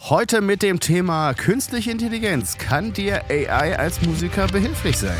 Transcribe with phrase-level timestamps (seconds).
[0.00, 2.56] Heute mit dem Thema künstliche Intelligenz.
[2.56, 5.16] Kann dir AI als Musiker behilflich sein?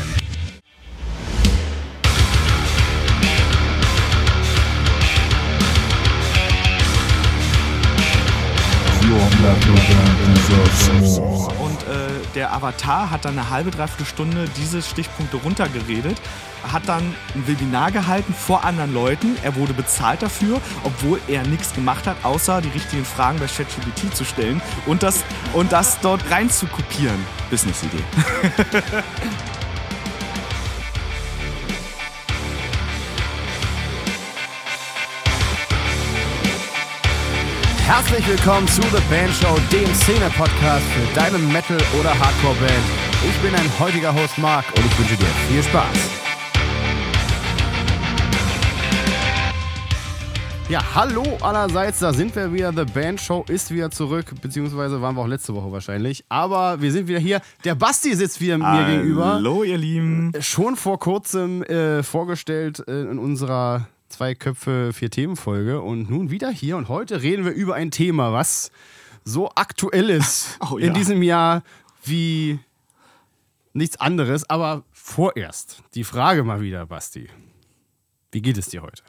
[10.91, 11.58] Äh,
[12.35, 16.19] der Avatar hat dann eine halbe, dreiviertel Stunde diese Stichpunkte runtergeredet,
[16.71, 19.37] hat dann ein Webinar gehalten vor anderen Leuten.
[19.43, 24.15] Er wurde bezahlt dafür, obwohl er nichts gemacht hat, außer die richtigen Fragen bei ChatGPT
[24.15, 25.23] zu stellen und das,
[25.53, 27.25] und das dort rein zu kopieren.
[27.49, 28.03] Business-Idee.
[37.91, 42.83] Herzlich willkommen zu The Band Show, dem Szene-Podcast für deine Metal- oder Hardcore-Band.
[43.27, 45.97] Ich bin dein heutiger Host Marc und ich wünsche dir viel Spaß.
[50.69, 52.71] Ja, hallo allerseits, da sind wir wieder.
[52.71, 56.23] The Band Show ist wieder zurück, beziehungsweise waren wir auch letzte Woche wahrscheinlich.
[56.29, 57.41] Aber wir sind wieder hier.
[57.65, 59.33] Der Basti sitzt wieder mir gegenüber.
[59.33, 60.31] Hallo, ihr Lieben.
[60.41, 66.31] Schon vor kurzem äh, vorgestellt äh, in unserer zwei Köpfe, vier Themen Folge und nun
[66.31, 68.71] wieder hier und heute reden wir über ein Thema, was
[69.23, 70.87] so aktuell ist Oh ja.
[70.87, 71.63] in diesem Jahr
[72.03, 72.59] wie
[73.73, 77.29] nichts anderes, aber vorerst die Frage mal wieder, Basti.
[78.31, 79.03] Wie geht es dir heute?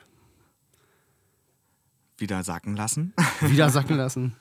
[2.18, 3.14] Wieder sacken lassen.
[3.40, 4.36] Wieder sacken lassen?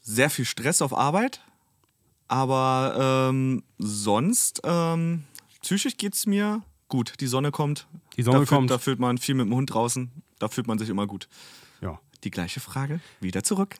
[0.00, 1.40] Sehr viel Stress auf Arbeit,
[2.28, 5.24] aber ähm, sonst ähm,
[5.62, 7.14] psychisch geht es mir gut.
[7.20, 7.86] Die Sonne kommt.
[8.16, 8.70] Die Sonne da fühlt, kommt.
[8.70, 10.10] Da fühlt man viel mit dem Hund draußen.
[10.38, 11.28] Da fühlt man sich immer gut.
[11.80, 11.98] Ja.
[12.24, 13.76] Die gleiche Frage, wieder zurück.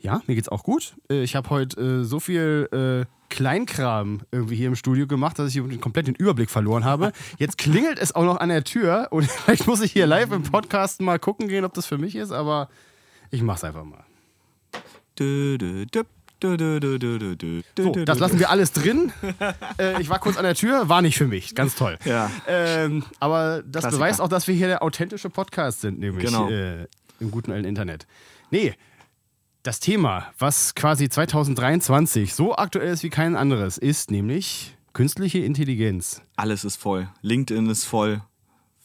[0.00, 0.94] Ja, mir geht's auch gut.
[1.10, 5.48] Äh, Ich habe heute äh, so viel äh, Kleinkram irgendwie hier im Studio gemacht, dass
[5.48, 7.12] ich hier komplett den Überblick verloren habe.
[7.38, 10.44] Jetzt klingelt es auch noch an der Tür und vielleicht muss ich hier live im
[10.44, 12.68] Podcast mal gucken gehen, ob das für mich ist, aber
[13.30, 14.04] ich mach's einfach mal.
[15.18, 16.04] Dö, dö, dö,
[16.40, 19.12] dö, dö, dö, So, das lassen wir alles drin.
[19.78, 21.54] Äh, ich war kurz an der Tür, war nicht für mich.
[21.54, 21.98] Ganz toll.
[22.04, 22.30] Ja.
[22.48, 23.90] Ähm, aber das Klassiker.
[23.98, 26.48] beweist auch, dass wir hier der authentische Podcast sind, nämlich Genau.
[26.50, 26.86] äh,
[27.20, 28.06] im guten alten Internet.
[28.50, 28.74] Nee,
[29.62, 36.22] das Thema, was quasi 2023 so aktuell ist wie kein anderes, ist nämlich künstliche Intelligenz.
[36.36, 37.08] Alles ist voll.
[37.22, 38.20] LinkedIn ist voll.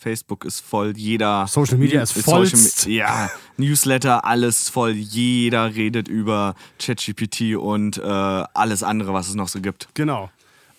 [0.03, 0.93] Facebook ist voll.
[0.97, 1.47] Jeder.
[1.47, 3.31] Social Media ist Me- Ja.
[3.57, 4.91] Newsletter, alles voll.
[4.91, 9.87] Jeder redet über ChatGPT und äh, alles andere, was es noch so gibt.
[9.93, 10.29] Genau.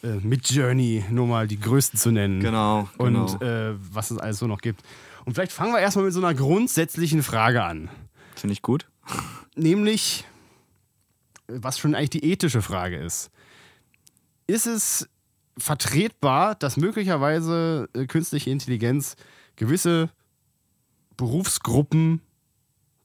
[0.03, 2.41] Äh, mit Journey, nur mal die größten zu nennen.
[2.41, 2.89] Genau.
[2.99, 3.71] Und genau.
[3.71, 4.83] äh, was es alles so noch gibt.
[5.25, 7.89] Und vielleicht fangen wir erstmal mit so einer grundsätzlichen Frage an.
[8.37, 8.87] Finde ich gut.
[9.57, 10.25] nämlich,
[11.49, 13.31] was schon eigentlich die ethische Frage ist.
[14.47, 15.09] Ist es
[15.59, 19.17] vertretbar, dass möglicherweise äh, künstliche Intelligenz
[19.57, 20.11] gewisse
[21.17, 22.21] Berufsgruppen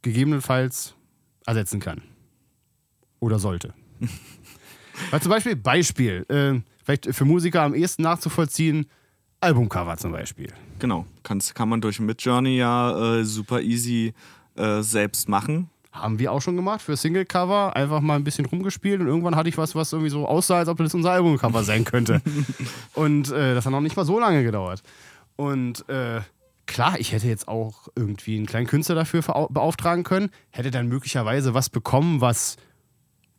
[0.02, 0.96] gegebenenfalls
[1.46, 2.02] ersetzen kann?
[3.20, 3.74] Oder sollte?
[5.12, 8.88] Weil zum Beispiel, Beispiel, äh, vielleicht für Musiker am ehesten nachzuvollziehen,
[9.42, 10.52] Albumcover zum Beispiel.
[10.80, 11.06] Genau.
[11.24, 14.14] Kann's, kann man durch Midjourney ja äh, super easy
[14.56, 15.70] äh, selbst machen.
[16.02, 19.50] Haben wir auch schon gemacht für Singlecover, einfach mal ein bisschen rumgespielt und irgendwann hatte
[19.50, 22.22] ich was, was irgendwie so aussah, als ob das unser Albumcover sein könnte.
[22.94, 24.82] und äh, das hat noch nicht mal so lange gedauert.
[25.36, 26.22] Und äh,
[26.66, 31.54] klar, ich hätte jetzt auch irgendwie einen kleinen Künstler dafür beauftragen können, hätte dann möglicherweise
[31.54, 32.58] was bekommen, was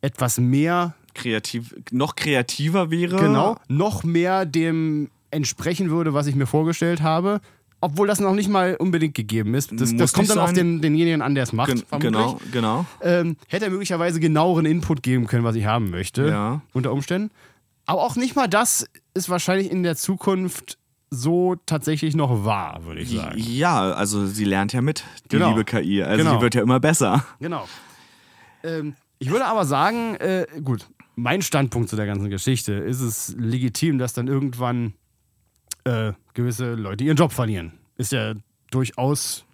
[0.01, 3.17] etwas mehr, Kreativ, noch kreativer wäre.
[3.17, 7.41] genau, noch mehr dem entsprechen würde, was ich mir vorgestellt habe.
[7.83, 9.71] Obwohl das noch nicht mal unbedingt gegeben ist.
[9.73, 10.55] Das, das kommt dann auf sein.
[10.55, 11.69] den, denjenigen an, der es macht.
[11.71, 12.85] Gen genau, genau.
[13.01, 16.61] ähm, hätte er möglicherweise genaueren Input geben können, was ich haben möchte, Ja.
[16.73, 17.31] unter Umständen.
[17.87, 20.77] Aber auch nicht mal das ist wahrscheinlich in der Zukunft
[21.09, 23.33] so tatsächlich noch wahr, würde ich sagen.
[23.37, 25.49] Ja, also sie lernt ja mit, die Genau.
[25.49, 26.03] liebe KI.
[26.03, 26.35] Also Genau.
[26.37, 27.25] die wird ja immer besser.
[27.39, 27.67] Genau.
[28.63, 33.35] Ähm, ich würde aber sagen, äh, gut, mein Standpunkt zu der ganzen Geschichte ist es
[33.37, 34.93] legitim, dass dann irgendwann
[35.83, 37.73] äh, gewisse Leute ihren Job verlieren.
[37.97, 38.33] Ist ja
[38.71, 39.45] durchaus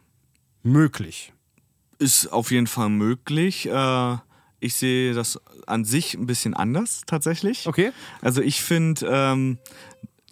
[0.64, 1.34] möglich.
[2.00, 3.68] Ist auf jeden Fall möglich.
[3.68, 4.18] Äh,
[4.60, 7.68] ich sehe das an sich ein bisschen anders tatsächlich.
[7.68, 7.92] Okay.
[8.22, 9.58] Also ich finde, ähm,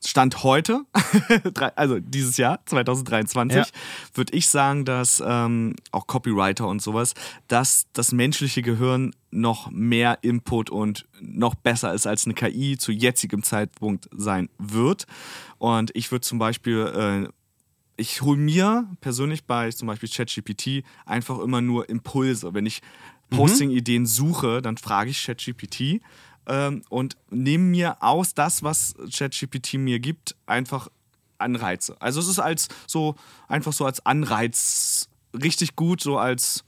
[0.05, 0.81] Stand heute,
[1.75, 3.65] also dieses Jahr, 2023, Ja.
[4.13, 7.13] würde ich sagen, dass ähm, auch Copywriter und sowas,
[7.47, 12.91] dass das menschliche Gehirn noch mehr Input und noch besser ist als eine KI zu
[12.91, 15.05] jetzigem Zeitpunkt sein wird.
[15.57, 17.29] Und ich würde zum Beispiel, äh,
[17.97, 22.53] ich hole mir persönlich bei zum Beispiel ChatGPT einfach immer nur Impulse.
[22.53, 22.81] Wenn ich
[23.31, 26.01] Posting-Ideen suche, dann frage ich ChatGPT
[26.47, 30.89] ähm, und nehme mir aus das, was ChatGPT mir gibt, einfach
[31.37, 31.95] Anreize.
[31.99, 33.15] Also es ist als so
[33.47, 36.63] einfach so als Anreiz richtig gut, so als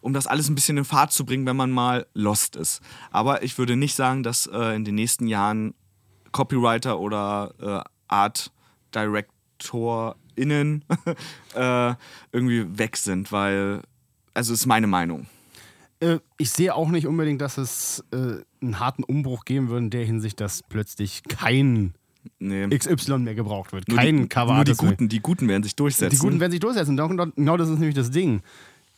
[0.00, 2.80] um das alles ein bisschen in Fahrt zu bringen, wenn man mal lost ist.
[3.10, 5.74] Aber ich würde nicht sagen, dass äh, in den nächsten Jahren
[6.32, 8.50] Copywriter oder äh, Art
[8.94, 10.84] DirektorInnen
[11.54, 11.94] äh,
[12.32, 13.82] irgendwie weg sind, weil,
[14.34, 15.26] also ist meine Meinung.
[16.02, 19.90] Äh, ich sehe auch nicht unbedingt, dass es äh, einen harten Umbruch geben würde in
[19.90, 21.94] der Hinsicht, dass plötzlich kein
[22.38, 22.68] Nee.
[22.68, 23.88] XY mehr gebraucht wird.
[23.88, 26.14] Nur Kein die, Cover Nur die Guten, die Guten werden sich durchsetzen.
[26.14, 26.96] Die Guten werden sich durchsetzen.
[26.96, 28.42] Genau, genau das ist nämlich das Ding.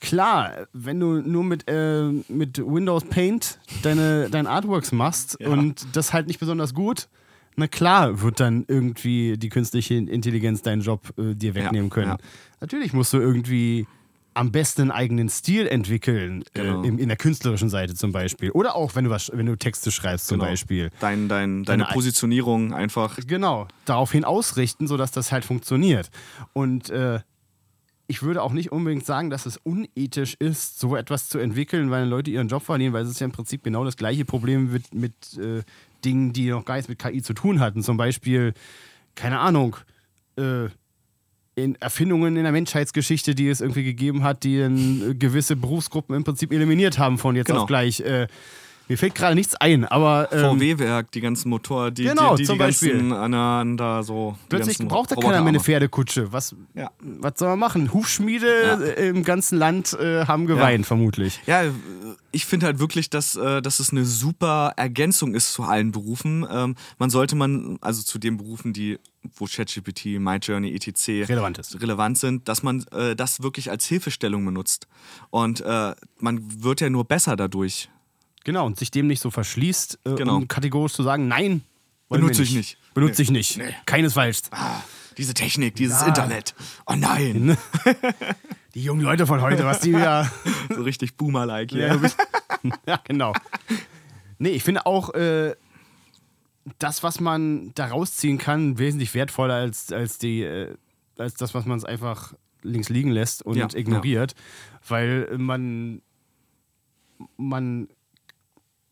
[0.01, 5.49] Klar, wenn du nur mit, äh, mit Windows Paint deine, deine Artworks machst Ja.
[5.49, 7.09] und das halt nicht besonders gut,
[7.57, 12.09] na klar wird dann irgendwie die künstliche Intelligenz deinen Job äh, dir wegnehmen können.
[12.09, 12.19] ja.
[12.61, 13.87] Natürlich musst du irgendwie
[14.35, 16.83] am besten einen eigenen Stil entwickeln, Genau.
[16.83, 18.51] äh, in, in der künstlerischen Seite zum Beispiel.
[18.51, 20.51] Oder auch, wenn du, was, wenn du Texte schreibst zum Genau.
[20.51, 20.91] Beispiel.
[21.01, 23.17] Dein, dein, deine Deine- Positionierung einfach.
[23.27, 26.11] Genau, daraufhin ausrichten, sodass das halt funktioniert.
[26.53, 27.21] Und äh,
[28.07, 32.07] ich würde auch nicht unbedingt sagen, dass es unethisch ist, so etwas zu entwickeln, weil
[32.07, 34.93] Leute ihren Job verlieren, weil es ist ja im Prinzip genau das gleiche Problem mit,
[34.93, 35.63] mit äh,
[36.05, 37.83] Dingen, die noch gar nichts mit KI zu tun hatten.
[37.83, 38.53] Zum Beispiel,
[39.15, 39.77] keine Ahnung,
[40.37, 40.67] äh,
[41.57, 46.17] in Erfindungen in der Menschheitsgeschichte, die es irgendwie gegeben hat, die dann äh, gewisse Berufsgruppen
[46.17, 47.61] im Prinzip eliminiert haben von jetzt Genau.
[47.63, 48.01] auf gleich.
[48.01, 48.27] Äh,
[48.89, 52.53] mir fällt gerade nichts ein, aber ähm, VW-Werk, die ganzen Motor, die, Genau, die, die,
[52.53, 54.37] die ganzen aneinander so.
[54.49, 56.33] Plötzlich braucht da keiner mehr eine Pferdekutsche.
[56.33, 56.91] Was, Ja.
[57.01, 57.93] was soll man machen?
[57.93, 58.81] Hufschmiede Ja.
[58.81, 61.41] äh, im ganzen Land äh, haben geweint, vermutlich.
[61.47, 61.63] Ja,
[62.33, 66.47] ich finde halt wirklich, dass, äh, dass es eine super Ergänzung ist zu allen Berufen.
[66.51, 68.99] Ähm, man sollte man, also zu den Berufen, die,
[69.37, 71.29] wo ChatGPT, MyJourney, etc.
[71.31, 71.81] Relevant ist.
[71.81, 74.87] relevant sind, dass man äh, das wirklich als Hilfestellung benutzt.
[75.31, 77.89] Und äh, man wird ja nur besser dadurch.
[78.45, 80.37] Genau, und sich dem nicht so verschließt, äh, Genau.
[80.37, 81.63] um kategorisch zu sagen, nein,
[82.11, 82.79] Benutze ich nicht.
[82.93, 83.25] Benutze Nee.
[83.25, 83.57] ich nicht.
[83.59, 83.75] Nee.
[83.87, 84.43] Keinesfalls.
[84.53, 84.81] Ah,
[85.19, 86.07] diese Technik, dieses Ja.
[86.09, 86.55] Internet.
[86.87, 87.57] Oh nein.
[88.75, 90.31] Die jungen Leute von heute, was die ja.
[90.75, 91.87] so richtig Boomer-like hier.
[91.87, 93.33] ja, ja, genau.
[94.39, 95.55] Nee, ich finde auch, äh,
[96.79, 100.75] das, was man da rausziehen kann, wesentlich wertvoller als, als, die, äh,
[101.19, 104.35] als das, was man es einfach links liegen lässt und Ja, ignoriert.
[104.89, 106.03] Weil man,
[107.37, 107.89] man,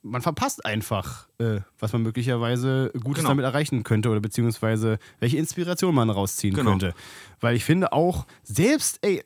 [0.02, 3.28] man verpasst einfach, äh, was man möglicherweise Gutes Genau.
[3.30, 6.70] damit erreichen könnte oder beziehungsweise welche Inspiration man rausziehen Genau.
[6.70, 6.94] könnte.
[7.40, 9.22] Weil ich finde auch, selbst, ey,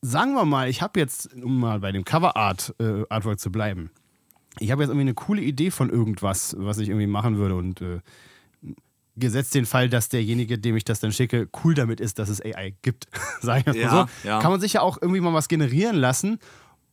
[0.00, 3.90] sagen wir mal, ich habe jetzt, um mal bei dem Cover-Art, äh, Artwork zu bleiben,
[4.58, 7.82] ich habe jetzt irgendwie eine coole Idee von irgendwas, was ich irgendwie machen würde und
[7.82, 8.00] äh,
[9.18, 12.40] gesetzt den Fall, dass derjenige, dem ich das dann schicke, cool damit ist, dass es
[12.42, 13.06] AI gibt,
[13.40, 14.40] sage ich jetzt Ja, mal so, ja.
[14.40, 16.38] kann man sich ja auch irgendwie mal was generieren lassen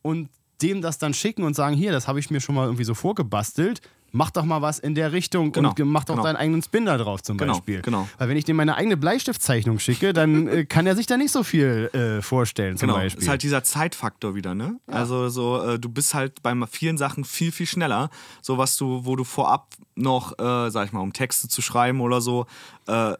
[0.02, 0.28] und
[0.64, 2.94] dem das dann schicken und sagen, hier, das habe ich mir schon mal irgendwie so
[2.94, 3.80] vorgebastelt,
[4.12, 6.24] mach doch mal was in der Richtung Genau, und mach doch genau.
[6.24, 7.82] deinen eigenen Spin da drauf zum Genau, Beispiel.
[7.82, 8.08] genau.
[8.18, 11.32] Weil wenn ich dem meine eigene Bleistiftzeichnung schicke, dann äh, kann er sich da nicht
[11.32, 13.22] so viel äh, vorstellen zum Genau, Beispiel.
[13.24, 14.78] ist halt dieser Zeitfaktor wieder, ne?
[14.86, 18.08] Also so, äh, du bist halt bei vielen Sachen viel, viel schneller.
[18.40, 22.00] So was du, wo du vorab noch, äh, sag ich mal, um Texte zu schreiben
[22.00, 22.46] oder so,
[22.86, 23.14] äh,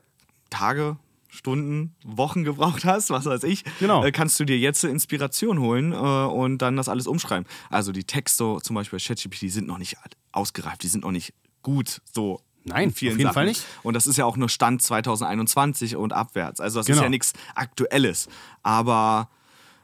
[0.51, 0.97] Tage,
[1.35, 4.05] Stunden, Wochen gebraucht hast, was weiß ich, Genau.
[4.05, 7.47] äh, kannst du dir jetzt Inspiration holen äh, und dann das alles umschreiben.
[7.71, 9.97] Also die Texte zum Beispiel bei ChatGPT, die sind noch nicht
[10.33, 12.41] ausgereift, die sind noch nicht gut so.
[12.67, 13.35] Nein, auf jeden Sachen.
[13.35, 13.63] Fall nicht.
[13.83, 16.61] Und das ist ja auch nur Stand 2021 und abwärts.
[16.61, 17.03] Also das ist Genau.
[17.03, 18.27] ja nichts Aktuelles.
[18.63, 19.29] Aber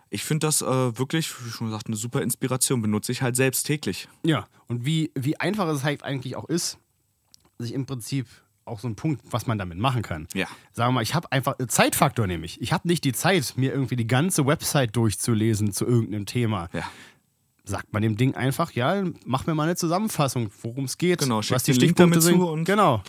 [0.08, 2.80] ich finde das äh, wirklich, wie schon gesagt, eine super Inspiration.
[2.80, 4.08] Benutze ich halt selbst täglich.
[4.22, 6.78] Ja, und wie, wie einfach es halt eigentlich auch ist,
[7.58, 8.26] sich im Prinzip
[8.70, 10.26] auch so ein Punkt, was man damit machen kann.
[10.34, 10.46] Ja.
[10.72, 12.60] Sagen wir mal, ich habe einfach, Zeitfaktor nämlich.
[12.60, 16.68] Ich habe nicht die Zeit, mir irgendwie die ganze Website durchzulesen zu irgendeinem Thema.
[16.72, 16.82] Ja.
[17.64, 21.40] Sagt man dem Ding einfach, ja, mach mir mal eine Zusammenfassung, worum es geht, Genau,
[21.48, 22.64] was die Stichpunkte sind.
[22.64, 23.02] genau.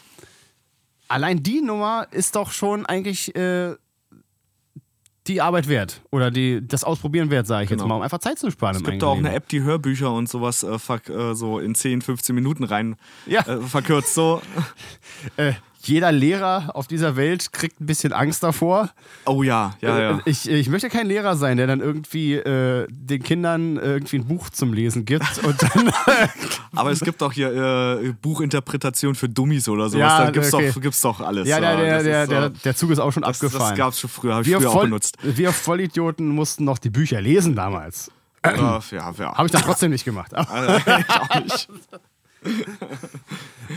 [1.07, 3.75] Allein die Nummer ist doch schon eigentlich äh,
[5.27, 7.89] die Arbeit wert oder die, das Ausprobieren wert, sage ich jetzt Genau.
[7.89, 8.75] mal, um einfach Zeit zu sparen.
[8.75, 11.75] Es gibt da auch eine App, die Hörbücher und sowas äh, verk- äh, so in
[11.75, 12.95] 10, 15 Minuten rein
[13.27, 13.41] Ja.
[13.41, 14.13] äh, verkürzt.
[14.15, 14.41] So.
[15.83, 18.89] äh, jeder Lehrer auf dieser Welt kriegt ein bisschen Angst davor.
[19.25, 20.17] Oh ja, ja, ja.
[20.17, 24.25] Äh, Ich, ich möchte kein Lehrer sein, der dann irgendwie äh, den Kindern irgendwie ein
[24.27, 25.91] Buch zum Lesen gibt und dann.
[26.75, 29.99] Aber es gibt auch hier äh, Buchinterpretation für Dummies oder sowas.
[30.01, 30.71] Ja, da gibt's, okay.
[30.73, 31.47] doch, gibt's doch alles.
[31.47, 33.77] ja, der, Äh, der, der, äh, der, der Zug ist auch schon das, das abgefahren.
[33.77, 35.17] gab's schon früher, habe ich wir, früher auch Voll, benutzt.
[35.23, 38.11] wir Vollidioten mussten noch die Bücher lesen damals.
[38.43, 39.33] Äh, ja, ja.
[39.37, 40.33] Habe ich dann trotzdem nicht gemacht.
[40.33, 41.69] Also, ich auch nicht.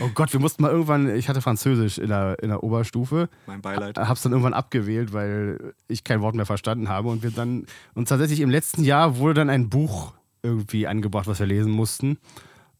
[0.01, 3.29] Oh Gott, wir mussten mal irgendwann, ich hatte Französisch in der, in der Oberstufe.
[3.47, 3.97] Mein Beileid.
[3.97, 7.07] Hab's dann irgendwann abgewählt, weil ich kein Wort mehr verstanden habe.
[7.09, 11.39] Und wir dann, und tatsächlich im letzten Jahr wurde dann ein Buch irgendwie angebracht, was
[11.39, 12.17] wir lesen mussten.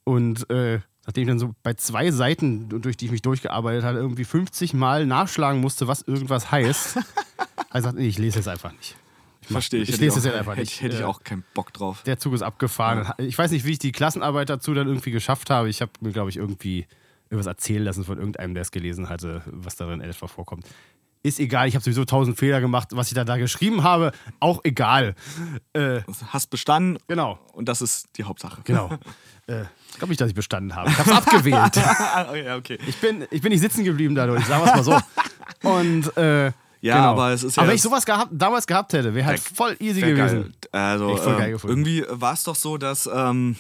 [0.04, 4.00] Und äh, nachdem ich dann so bei zwei Seiten, durch die ich mich durchgearbeitet hatte,
[4.00, 7.06] irgendwie 50 Mal nachschlagen musste, was irgendwas heißt, habe
[7.66, 8.96] ich gesagt, nee, ich lese jetzt einfach nicht.
[9.52, 9.90] Verstehe ich.
[9.90, 10.82] Ich lese es jetzt einfach nicht.
[10.82, 12.04] Hätte ich auch keinen Bock drauf.
[12.04, 13.14] Der Zug ist abgefahren.
[13.18, 15.70] Ich weiß nicht, wie ich die Klassenarbeit dazu dann irgendwie geschafft habe.
[15.70, 16.88] Ich habe mir, glaube ich, irgendwie
[17.30, 20.66] irgendwas erzählen lassen von irgendeinem, der es gelesen hatte, was darin etwa vorkommt.
[21.24, 22.90] Ist egal, ich habe sowieso tausend Fehler gemacht.
[22.92, 25.16] Was ich da, da geschrieben habe, auch egal.
[25.74, 28.62] Äh, Hast bestanden genau, und das ist die Hauptsache.
[28.64, 28.92] genau.
[29.48, 30.90] äh, ich glaube nicht, dass ich bestanden habe.
[30.92, 31.76] Ich habe es abgewählt.
[32.46, 32.78] ja, okay.
[32.86, 35.68] Ich bin, ich bin nicht sitzen geblieben dadurch, sagen wir es mal so.
[35.68, 36.52] Und äh,
[36.86, 37.12] Ja, genau.
[37.14, 39.76] aber es ist ja Aber wenn ich sowas gehabt, damals gehabt hätte, wäre halt voll
[39.80, 40.54] easy gewesen.
[40.72, 40.82] Geil.
[40.84, 41.68] Also gefunden.
[41.68, 43.56] irgendwie war es doch so, dass ähm,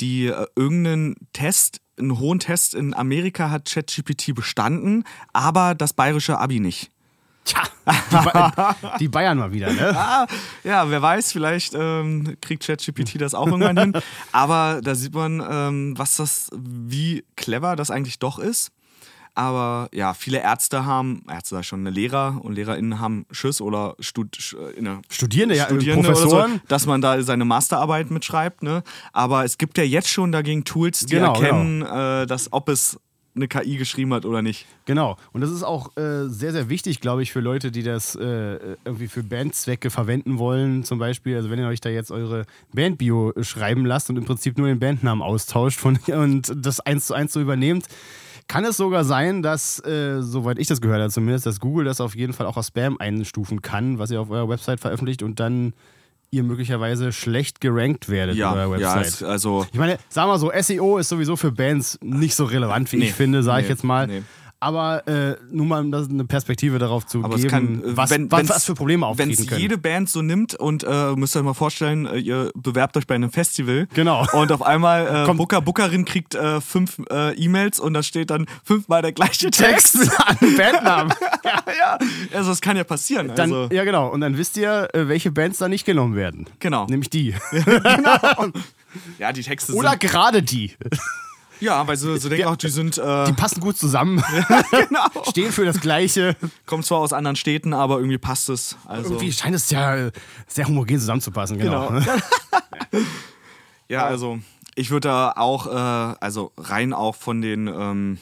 [0.00, 5.04] die äh, irgendeinen Test, einen hohen Test in Amerika hat ChatGPT bestanden,
[5.34, 6.90] aber das bayerische Abi nicht.
[7.44, 9.94] Tja, die, ba die Bayern mal wieder, ne?
[9.94, 10.26] Ah,
[10.64, 14.02] ja, wer weiß, vielleicht ähm, kriegt ChatGPT das auch irgendwann hin.
[14.32, 18.72] Aber da sieht man, ähm, was das, wie clever das eigentlich doch ist.
[19.34, 24.56] Aber ja, viele Ärzte haben, Ärzte schon, eine Lehrer und LehrerInnen haben Schiss oder Stud,
[24.74, 26.50] äh, eine Studierende, ja, Studierende Professoren.
[26.52, 28.62] oder so, dass man da seine Masterarbeit mitschreibt.
[28.62, 28.82] Ne?
[29.12, 32.98] Aber es gibt ja jetzt schon dagegen Tools, die Genau, erkennen, Äh, dass, ob es
[33.36, 34.66] eine KI geschrieben hat oder nicht.
[34.86, 35.16] Genau.
[35.32, 38.76] Und das ist auch äh, sehr, sehr wichtig, glaube ich, für Leute, die das äh,
[38.84, 40.82] irgendwie für Bandzwecke verwenden wollen.
[40.82, 42.44] Zum Beispiel, also wenn ihr euch da jetzt eure
[42.74, 47.14] Bandbio schreiben lasst und im Prinzip nur den Bandnamen austauscht von, und das eins zu
[47.14, 47.86] eins so übernehmt,
[48.50, 52.00] kann es sogar sein, dass, äh, soweit ich das gehört habe zumindest, dass Google das
[52.00, 55.38] auf jeden Fall auch als Spam einstufen kann, was ihr auf eurer Website veröffentlicht und
[55.40, 55.72] dann
[56.32, 59.06] ihr möglicherweise schlecht gerankt werdet auf eurer Ja, ja, Website.
[59.06, 62.90] es, also Ich meine, sag mal so, SEO ist sowieso für Bands nicht so relevant,
[62.92, 64.06] wie Nee, ich finde, sage ich nee, jetzt mal.
[64.06, 64.22] nee.
[64.62, 68.10] Aber äh, nur mal um das eine Perspektive darauf zu Aber geben, kann, äh, was,
[68.10, 69.60] wenn, was, wenn's- was für Probleme Wenn auftreten es können.
[69.60, 73.06] jede Band so nimmt und äh, müsst ihr euch mal vorstellen, äh, ihr bewerbt euch
[73.06, 73.88] bei einem Festival.
[73.94, 74.26] Genau.
[74.34, 78.44] Und auf einmal äh, Booker, Bookerin kriegt äh, fünf äh, E-Mails und da steht dann
[78.62, 79.96] fünfmal der gleiche Text Text.
[79.98, 80.10] mit
[80.42, 81.14] einem Bandnamen.
[81.78, 81.98] ja,
[82.36, 83.28] also das kann ja passieren.
[83.34, 84.08] Dann, also, Ja, genau.
[84.08, 86.46] Und dann wisst ihr, äh, welche Bands da nicht genommen werden.
[86.58, 86.84] Genau.
[86.84, 87.34] Nämlich die.
[89.18, 90.00] ja, die Texte Oder sind.
[90.02, 90.72] gerade die.
[91.60, 92.98] Ja, weil sie so denken auch, die sind.
[92.98, 94.22] Äh, Die passen gut zusammen.
[94.70, 95.24] genau.
[95.28, 96.36] Stehen für das Gleiche.
[96.66, 98.76] Kommen zwar aus anderen Städten, aber irgendwie passt es.
[98.86, 100.10] Also, Irgendwie scheint es ja
[100.46, 101.58] sehr homogen zusammenzupassen.
[101.58, 101.88] Genau.
[101.88, 102.02] Genau.
[103.88, 104.38] Ja, also
[104.76, 105.70] ich würde da auch, äh,
[106.20, 108.18] also rein auch von den, ähm,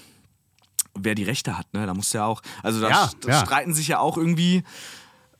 [0.99, 1.85] wer die Rechte hat, ne?
[1.87, 3.45] Da muss ja auch, also da, Ja, ja.
[3.45, 4.62] streiten sich ja auch irgendwie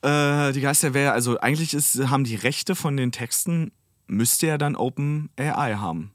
[0.03, 3.71] äh, die Geister, wer, also eigentlich ist, haben die Rechte von den Texten,
[4.05, 6.11] müsste ja dann Open AI haben.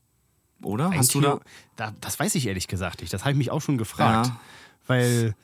[0.65, 0.91] Oder?
[0.93, 1.41] Hast du da?
[1.77, 1.93] da?
[2.01, 3.13] Das weiß ich ehrlich gesagt nicht.
[3.13, 4.27] Das habe ich mich auch schon gefragt.
[4.29, 4.41] Ja.
[4.87, 5.35] Weil,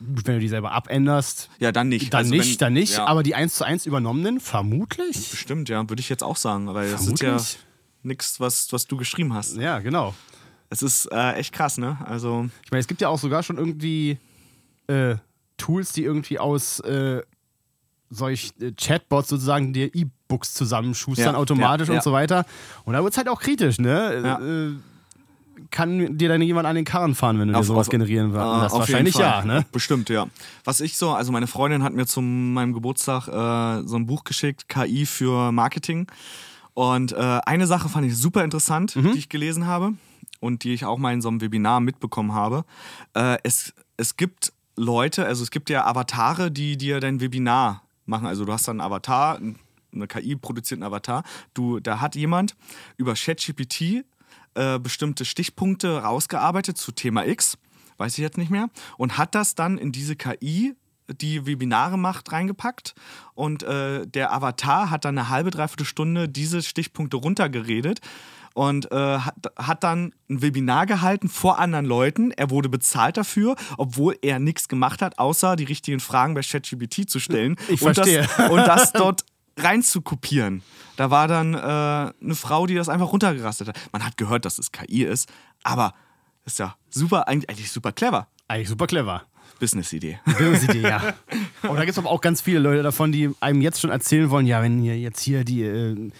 [0.00, 2.12] wenn du die selber abänderst, Ja, dann nicht.
[2.12, 2.94] dann Also nicht, wenn- dann nicht.
[2.94, 5.30] Ja, Aber die 1 zu 1 übernommenen, vermutlich.
[5.30, 7.58] bestimmt, ja, würde ich jetzt auch sagen, weil das ist ja Vermutlich.
[8.02, 9.56] nichts, was, was du geschrieben hast.
[9.56, 10.14] Ja, genau.
[10.70, 11.98] Es ist äh, echt krass, ne?
[12.04, 14.18] Also, Ich meine, es gibt ja auch sogar schon irgendwie
[14.88, 15.16] äh,
[15.56, 17.22] Tools, die irgendwie aus äh,
[18.14, 22.44] solch äh, Chatbots sozusagen dir E-Books zusammenschustern Ja, automatisch ja, und so weiter.
[22.84, 24.76] Und da wird es halt auch kritisch, ne?
[24.76, 24.94] Äh,
[25.70, 28.34] kann dir dann jemand an den Karren fahren, wenn du dir Auf- sowas auf- generieren
[28.34, 29.64] Äh, auf Wahrscheinlich ja, ne?
[29.72, 30.26] Bestimmt, ja.
[30.64, 34.24] Was ich so, also meine Freundin hat mir zu meinem Geburtstag äh, so ein Buch
[34.24, 36.06] geschickt, KI für Marketing.
[36.74, 37.16] Und äh,
[37.46, 39.12] eine Sache fand ich super interessant, Mhm.
[39.12, 39.94] die ich gelesen habe
[40.40, 42.64] und die ich auch mal in so einem Webinar mitbekommen habe.
[43.14, 48.26] Äh, es, es gibt Leute, also es gibt ja Avatare, die dir dein Webinar machen.
[48.26, 49.40] Also du hast dann einen Avatar,
[49.92, 51.22] eine KI produziert einen Avatar.
[51.54, 52.56] Du, da hat jemand
[52.96, 54.04] über ChatGPT
[54.54, 57.58] äh, bestimmte Stichpunkte rausgearbeitet zu Thema X,
[57.96, 58.68] weiß ich jetzt nicht mehr,
[58.98, 60.74] und hat das dann in diese KI,
[61.08, 62.94] die Webinare macht, reingepackt.
[63.34, 68.00] Und äh, der Avatar hat dann eine halbe, dreiviertel Stunde diese Stichpunkte runtergeredet
[68.54, 72.30] und äh, hat, hat dann ein Webinar gehalten vor anderen Leuten.
[72.30, 77.08] Er wurde bezahlt dafür, obwohl er nichts gemacht hat, außer die richtigen Fragen bei ChatGPT
[77.10, 78.26] zu stellen Ich und, verstehe.
[78.36, 79.24] Das, und das dort
[79.58, 80.62] rein zu kopieren.
[80.96, 83.78] Da war dann äh, eine Frau, die das einfach runtergerastet hat.
[83.92, 85.28] Man hat gehört, dass es KI ist,
[85.62, 85.94] aber
[86.44, 88.28] ist ja super, eigentlich eigentlich super clever.
[88.48, 89.22] Eigentlich super clever.
[89.58, 90.18] Business-Idee.
[90.26, 91.14] Business-Idee, ja.
[91.62, 94.28] Und da gibt es aber auch ganz viele Leute davon, die einem jetzt schon erzählen
[94.30, 96.10] wollen, ja, wenn ihr jetzt hier die äh,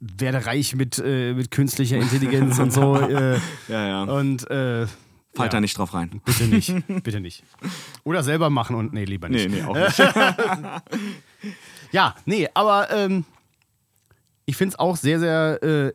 [0.00, 2.96] werde reich mit, äh, mit künstlicher Intelligenz und so.
[3.00, 3.38] Äh,
[3.68, 4.02] Ja, ja.
[4.04, 4.86] und äh,
[5.32, 6.20] Fallt ja, da nicht drauf rein.
[6.24, 7.44] bitte nicht, bitte nicht.
[8.04, 9.48] Oder selber machen und nee, lieber nicht.
[9.48, 9.98] Nee, nee, auch nicht.
[11.92, 13.24] Ja, nee, aber ähm,
[14.46, 15.92] ich finde es auch sehr, sehr äh,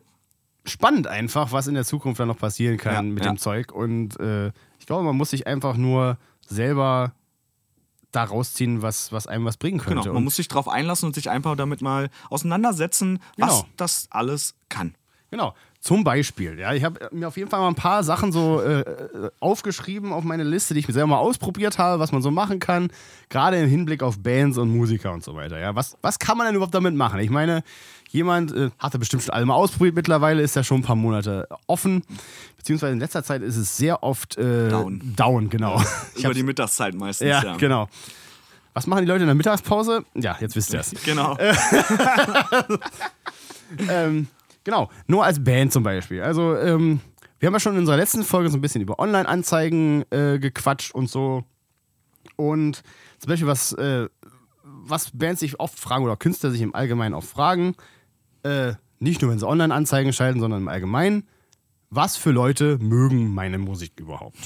[0.64, 3.30] spannend einfach, was in der Zukunft dann noch passieren kann Ja, mit ja.
[3.32, 3.72] dem Zeug.
[3.72, 4.48] Und äh,
[4.78, 7.12] ich glaube, man muss sich einfach nur selber
[8.12, 9.94] da rausziehen, was, was einem was bringen könnte.
[10.00, 13.68] Genau, man und muss sich drauf einlassen und sich einfach damit mal auseinandersetzen, was Genau.
[13.76, 14.94] das alles kann.
[15.30, 15.54] Genau.
[15.80, 18.80] Zum Beispiel, ja, ich habe mir auf jeden Fall mal ein paar Sachen so äh,
[18.80, 22.30] äh, aufgeschrieben auf meine Liste, die ich mir selber mal ausprobiert habe, was man so
[22.32, 22.88] machen kann,
[23.28, 25.58] gerade im Hinblick auf Bands und Musiker und so weiter.
[25.60, 27.20] Ja, was, was kann man denn überhaupt damit machen?
[27.20, 27.62] Ich meine,
[28.08, 30.96] jemand äh, hat er bestimmt schon alle mal ausprobiert mittlerweile, ist ja schon ein paar
[30.96, 32.02] Monate offen,
[32.56, 35.14] beziehungsweise in letzter Zeit ist es sehr oft äh, Down.
[35.16, 35.82] Down, genau.
[36.14, 37.56] Ich Über die Mittagszeit meistens, ja, ja.
[37.56, 37.88] genau.
[38.74, 40.04] Was machen die Leute in der Mittagspause?
[40.14, 40.94] Ja, jetzt wisst ihr es.
[41.04, 41.36] Genau.
[43.88, 44.28] ähm,
[44.64, 46.22] genau, nur als Band zum Beispiel.
[46.22, 47.00] Also, ähm,
[47.38, 50.94] wir haben ja schon in unserer letzten Folge so ein bisschen über Online-Anzeigen äh, gequatscht
[50.94, 51.44] und so.
[52.36, 52.82] Und
[53.18, 54.08] zum Beispiel, was, äh,
[54.62, 57.74] was Bands sich oft fragen oder Künstler sich im Allgemeinen oft fragen,
[58.46, 61.26] äh, nicht nur wenn sie Online-Anzeigen schalten, sondern im Allgemeinen,
[61.90, 64.36] was für Leute mögen meine Musik überhaupt?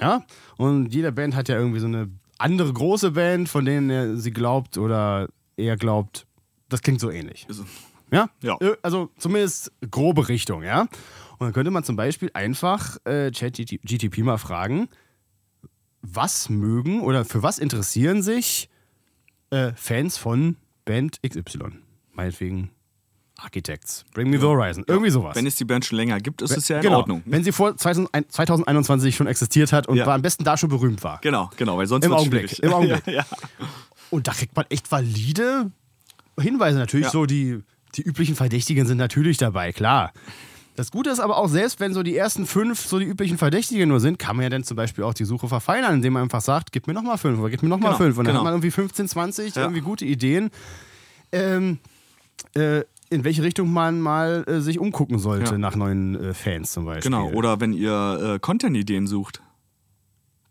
[0.00, 0.24] Ja?
[0.56, 4.30] Und jede Band hat ja irgendwie so eine andere große Band, von denen er sie
[4.30, 6.26] glaubt oder er glaubt,
[6.68, 7.46] das klingt so ähnlich.
[7.48, 7.64] Also,
[8.10, 8.30] Ja?
[8.42, 8.56] Ja.
[8.60, 10.82] Äh, Also zumindest grobe Richtung, ja.
[10.82, 14.88] Und dann könnte man zum Beispiel einfach äh, ChatGTP mal fragen,
[16.02, 18.68] was mögen oder für was interessieren sich
[19.50, 21.72] äh, Fans von Band XY?
[22.12, 22.70] Meinetwegen
[23.38, 25.36] Architects, Bring Me the Horizon, irgendwie sowas.
[25.36, 26.98] Wenn es die Band schon länger gibt, ist es ja in genau.
[26.98, 27.22] Ordnung.
[27.24, 30.06] Wenn sie vor 2001 2021 schon existiert hat und Ja.
[30.06, 31.20] war am besten da schon berühmt war.
[31.22, 32.62] Genau, genau, weil sonst Im Augenblick, schwierig.
[32.64, 33.06] im Augenblick.
[33.06, 33.26] Ja, ja.
[34.10, 35.70] Und da kriegt man echt valide
[36.40, 36.78] Hinweise.
[36.78, 37.60] Natürlich so, die,
[37.94, 40.12] die üblichen Verdächtigen sind natürlich dabei, klar.
[40.76, 43.88] Das Gute ist aber auch, selbst wenn so die ersten fünf so die üblichen Verdächtigen
[43.88, 46.40] nur sind, kann man ja dann zum Beispiel auch die Suche verfeinern, indem man einfach
[46.40, 48.16] sagt, gib mir nochmal fünf oder gib mir nochmal Genau, fünf.
[48.18, 48.38] Und dann genau.
[48.40, 49.62] hat man irgendwie 15, 20 Ja.
[49.62, 50.50] irgendwie gute Ideen,
[51.32, 51.78] ähm,
[52.54, 55.58] äh, in welche Richtung man mal äh, sich umgucken sollte Ja.
[55.58, 57.10] nach neuen äh, Fans zum Beispiel.
[57.10, 59.42] Genau, oder wenn ihr äh, Content-Ideen sucht,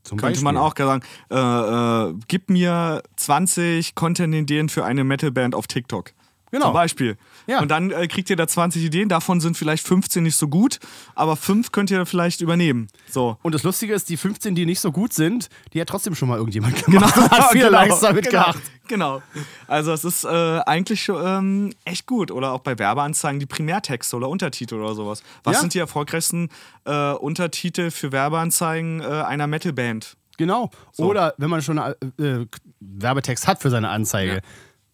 [0.04, 5.68] zum könnte man auch sagen, äh, äh, gib mir 20 Content-Ideen für eine Metal-Band auf
[5.68, 6.14] TikTok.
[6.52, 6.66] Genau.
[6.66, 7.18] Zum Beispiel.
[7.46, 7.60] Ja.
[7.62, 10.80] Und dann äh, kriegt ihr da 20 Ideen, davon sind vielleicht 15 nicht so gut,
[11.14, 12.88] aber 5 könnt ihr vielleicht übernehmen.
[13.10, 13.38] So.
[13.42, 16.30] Und das Lustige ist, die 15, die nicht so gut sind, die hat trotzdem schon
[16.30, 18.60] mal irgendjemand gemacht und hat viele genau, Likes damit genau, gehabt.
[18.88, 19.22] Genau.
[19.68, 20.28] Also es ist äh,
[20.66, 22.32] eigentlich schon, ähm, echt gut.
[22.32, 25.24] Oder auch bei Werbeanzeigen die Primärtexte oder Untertitel oder sowas.
[25.44, 25.60] Was Ja.
[25.60, 26.50] sind die erfolgreichsten
[26.86, 30.16] äh, Untertitel für Werbeanzeigen äh, einer Metalband?
[30.38, 30.70] Genau.
[30.94, 31.06] So.
[31.06, 32.46] Oder wenn man schon einen äh,
[32.80, 34.40] Werbetext hat für seine Anzeige Ja.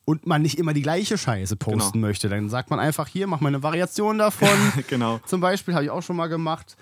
[0.06, 2.08] Und man nicht immer die gleiche Scheiße posten Genau.
[2.08, 4.50] möchte, dann sagt man einfach hier, mach mal eine Variation davon.
[4.90, 5.20] Genau.
[5.26, 6.76] Zum Beispiel habe ich auch schon mal gemacht.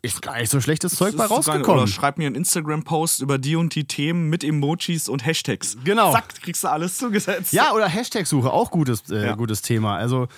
[0.00, 1.82] Ist gar nicht so schlechtes Zeug bei rausgekommen.
[1.82, 5.76] Oder schreib mir einen Instagram-Post über die und die Themen mit Emojis und Hashtags.
[5.82, 6.12] Genau.
[6.12, 7.52] Zack, kriegst du alles zugesetzt.
[7.52, 9.34] Ja, oder Hashtag-Suche, auch gutes, äh, Ja.
[9.34, 9.96] gutes Thema.
[9.96, 10.28] Also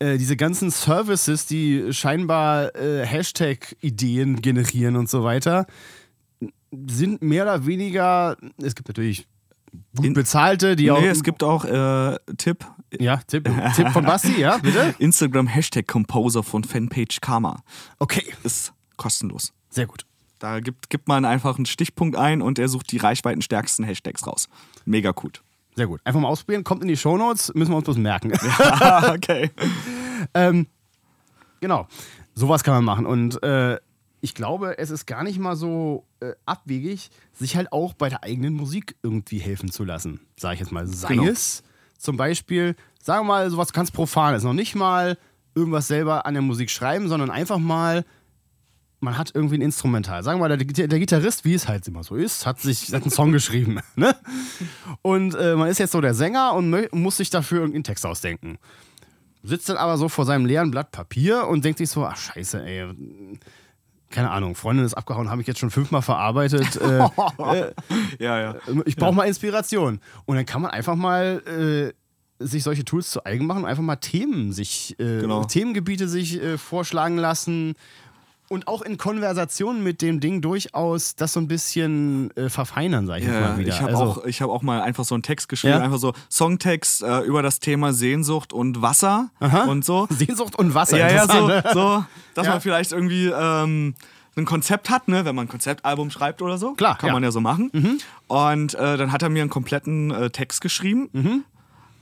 [0.00, 5.66] äh, diese ganzen Services, die scheinbar äh, Hashtag-Ideen generieren und so weiter,
[6.72, 9.28] sind mehr oder weniger, es gibt natürlich
[9.96, 11.00] gut bezahlte, die auch...
[11.00, 12.66] Nee, es gibt auch äh, Tipp.
[12.98, 14.94] ja, Tipp, Tipp von Basti, ja, bitte?
[14.98, 17.62] Instagram Hashtag Composer von Fanpage Karma.
[17.98, 19.52] Okay, Ist kostenlos.
[19.70, 20.06] sehr gut.
[20.38, 24.48] Da gibt, gibt man einfach einen Stichpunkt ein und er sucht die reichweitenstärksten Hashtags raus.
[24.84, 25.42] Mega gut.
[25.76, 26.00] Sehr gut.
[26.04, 28.32] Einfach mal ausprobieren, kommt in die Shownotes, müssen wir uns bloß merken.
[29.14, 29.50] okay.
[30.34, 30.66] ähm,
[31.60, 31.88] genau,
[32.34, 33.06] sowas kann man machen.
[33.06, 33.78] Und äh,
[34.24, 38.24] ich glaube, es ist gar nicht mal so äh, abwegig, sich halt auch bei der
[38.24, 40.20] eigenen Musik irgendwie helfen zu lassen.
[40.40, 40.86] Sage ich jetzt mal.
[40.86, 41.24] Sei Genau.
[41.26, 41.62] es
[41.98, 44.42] zum Beispiel, sagen wir mal, sowas ganz Profanes.
[44.42, 45.18] Noch nicht mal
[45.54, 48.06] irgendwas selber an der Musik schreiben, sondern einfach mal
[49.00, 50.22] man hat irgendwie ein Instrumental.
[50.22, 53.02] Sagen wir mal, der, der Gitarrist, wie es halt immer so ist, hat sich hat
[53.02, 53.80] einen Song geschrieben.
[53.96, 54.16] Ne?
[55.02, 58.56] Und äh, man ist jetzt so der Sänger und muss sich dafür irgendeinen Text ausdenken.
[59.42, 62.64] Sitzt dann aber so vor seinem leeren Blatt Papier und denkt sich so, ach scheiße,
[62.64, 62.86] ey.
[64.14, 66.76] Keine Ahnung, Freundin ist abgehauen, habe ich jetzt schon fünfmal verarbeitet.
[66.80, 67.72] Äh,
[68.20, 68.54] Ja, ja.
[68.84, 70.00] ich brauche mal Inspiration.
[70.24, 71.42] Und dann kann man einfach mal
[72.40, 75.44] äh, sich solche Tools zu eigen machen und einfach mal Themen sich, äh, Genau.
[75.44, 77.74] Themengebiete sich äh, vorschlagen lassen.
[78.48, 83.18] Und auch in Konversationen mit dem Ding durchaus das so ein bisschen äh, verfeinern, sag
[83.18, 83.68] ich jetzt Ja, mal wieder.
[83.72, 85.80] ich habe also, auch, ich hab auch mal einfach so einen Text geschrieben, Ja?
[85.82, 89.64] einfach so Songtext äh, über das Thema Sehnsucht und Wasser Aha.
[89.64, 90.06] und so.
[90.10, 90.98] Sehnsucht und Wasser.
[90.98, 91.64] Ja, ja, so, ne?
[91.72, 92.04] so
[92.34, 92.52] dass Ja.
[92.52, 93.94] man vielleicht irgendwie ähm,
[94.36, 96.74] ein Konzept hat, ne, wenn man ein Konzeptalbum schreibt oder so.
[96.74, 97.12] Klar, Kann ja.
[97.14, 98.00] man ja so machen.
[98.26, 101.44] Und äh, dann hat er mir einen kompletten äh, Text geschrieben.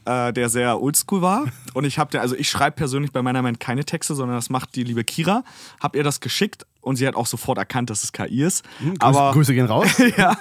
[0.04, 1.44] Äh, der sehr oldschool war.
[1.74, 4.74] Und ich habe also ich schreibe persönlich bei meiner Band keine Texte, sondern das macht
[4.74, 5.44] die liebe Kira.
[5.80, 8.64] Hab ihr das geschickt und sie hat auch sofort erkannt, dass es KI ist.
[8.80, 9.86] Grüße, aber Grüße gehen raus.
[10.16, 10.36] ja,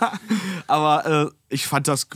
[0.66, 2.08] aber äh, ich fand das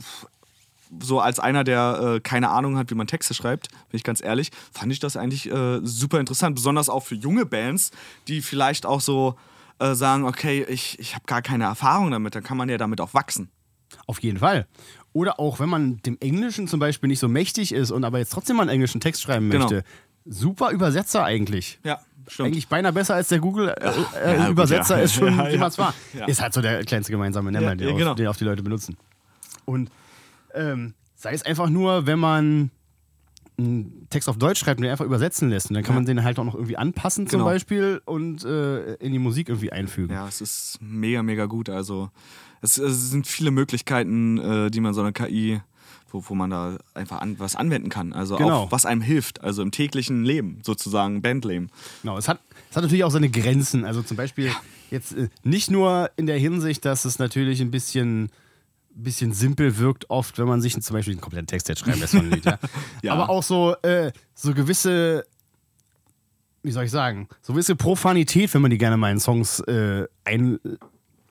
[1.00, 4.24] so als einer, der äh, keine Ahnung hat, wie man Texte schreibt, bin ich ganz
[4.24, 6.56] ehrlich, fand ich das eigentlich äh, super interessant.
[6.56, 7.92] Besonders auch für junge Bands,
[8.28, 9.36] die vielleicht auch so
[9.78, 13.02] äh, sagen, okay, ich, ich habe gar keine Erfahrung damit, dann kann man ja damit
[13.02, 13.52] auch wachsen.
[14.08, 14.68] Auf jeden Fall.
[15.14, 18.32] Oder auch, wenn man dem Englischen zum Beispiel nicht so mächtig ist und aber jetzt
[18.32, 19.64] trotzdem mal einen englischen Text schreiben Genau.
[19.66, 19.84] möchte,
[20.26, 21.80] super Übersetzer eigentlich.
[21.84, 22.48] Ja, stimmt.
[22.48, 25.04] Eigentlich beinahe besser als der ja, gut, Google-Übersetzer ja.
[25.04, 25.94] ist schon, Ja, es war.
[26.14, 26.26] Ja.
[26.26, 28.14] Ist halt so der kleinste gemeinsame Nenner, den, auf, genau.
[28.14, 28.98] den auf die Leute benutzen.
[29.64, 29.90] Und
[30.54, 32.72] ähm, sei es einfach nur, wenn man
[33.58, 35.70] einen Text auf Deutsch schreibt und den einfach übersetzen lässt.
[35.70, 36.00] Und dann kann Ja.
[36.00, 37.50] man den halt auch noch irgendwie anpassen zum Genau.
[37.50, 40.14] Beispiel und äh, in die Musik irgendwie einfügen.
[40.14, 41.70] Ja, es ist mega, mega gut.
[41.70, 42.10] Also
[42.62, 45.62] es, es sind viele Möglichkeiten, äh, die man so eine KI,
[46.12, 48.14] wo, wo man da einfach an, was anwenden kann.
[48.14, 48.64] Also Genau.
[48.64, 51.70] auch was einem hilft, also im täglichen Leben, sozusagen Bandleben.
[52.02, 52.40] Genau, es hat,
[52.70, 53.86] es hat natürlich auch seine Grenzen.
[53.86, 54.52] Also zum Beispiel
[54.92, 58.30] jetzt äh, nicht nur in der Hinsicht, dass es natürlich ein bisschen,
[58.96, 62.16] bisschen simpel wirkt, oft, wenn man sich zum Beispiel einen kompletten Text jetzt schreiben lässt
[62.16, 62.46] von Lied.
[62.46, 62.60] Ja?
[63.02, 63.14] Ja.
[63.14, 65.26] Aber auch so, äh, so gewisse,
[66.64, 70.08] wie soll ich sagen, so gewisse Profanität, wenn man die gerne mal in Songs äh,
[70.24, 70.60] ein,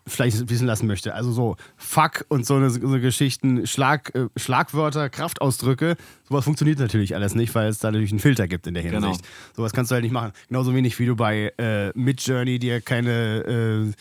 [0.07, 1.14] vielleicht wissen lassen möchte.
[1.14, 5.96] Also so Fuck und so eine, so Geschichten, Schlag, äh, Schlagwörter, Kraftausdrücke,
[6.29, 9.03] sowas funktioniert natürlich alles nicht, weil es da natürlich einen Filter gibt in der Hinsicht.
[9.03, 9.55] Genau.
[9.57, 10.33] Sowas kannst du halt nicht machen.
[10.48, 13.92] Genauso wenig wie du bei äh, Midjourney dir keine, äh,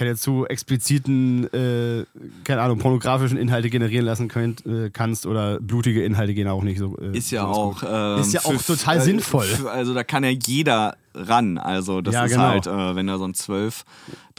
[0.00, 2.06] keine zu expliziten, äh,
[2.44, 6.78] keine Ahnung, pornografischen Inhalte generieren lassen könnt, äh, kannst oder blutige Inhalte gehen auch nicht
[6.78, 6.96] so.
[6.96, 7.82] Äh, Ist ja auch.
[7.86, 9.44] ähm, Ist ja auch für- total äh, sinnvoll.
[9.44, 11.58] für- Also da kann ja jeder ran.
[11.58, 12.44] Also das Ja, ist genau.
[12.44, 13.84] halt, äh, wenn da so ein 12-,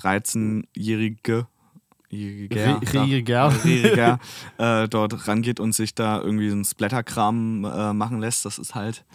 [0.02, 1.46] 13-jährige
[2.10, 3.54] Jähriger, Re- Jähriger.
[3.64, 4.20] Jähriger,
[4.58, 8.76] äh, dort rangeht und sich da irgendwie so einen Splatterkram äh, machen lässt, das ist
[8.76, 9.06] halt.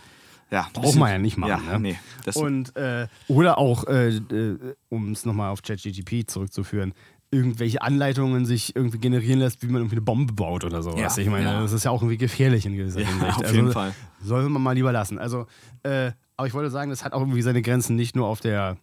[0.51, 1.65] Ja, Braucht man ja nicht machen.
[1.67, 1.97] Ja, ne?
[2.25, 2.33] nee.
[2.35, 6.95] Und, äh, oder auch, äh, äh, um es nochmal auf ChatGTP zurückzuführen,
[7.31, 11.17] irgendwelche Anleitungen sich irgendwie generieren lässt, wie man irgendwie eine Bombe baut oder sowas.
[11.17, 11.61] Ja, ich meine, ja.
[11.61, 13.37] das ist ja auch irgendwie gefährlich in gewisser Ja, Hinsicht.
[13.37, 13.93] auf also, jeden Fall.
[14.23, 15.19] Soll man mal lieber lassen.
[15.19, 15.47] Also,
[15.83, 18.77] äh, aber ich wollte sagen, das hat auch irgendwie seine Grenzen, nicht nur auf der,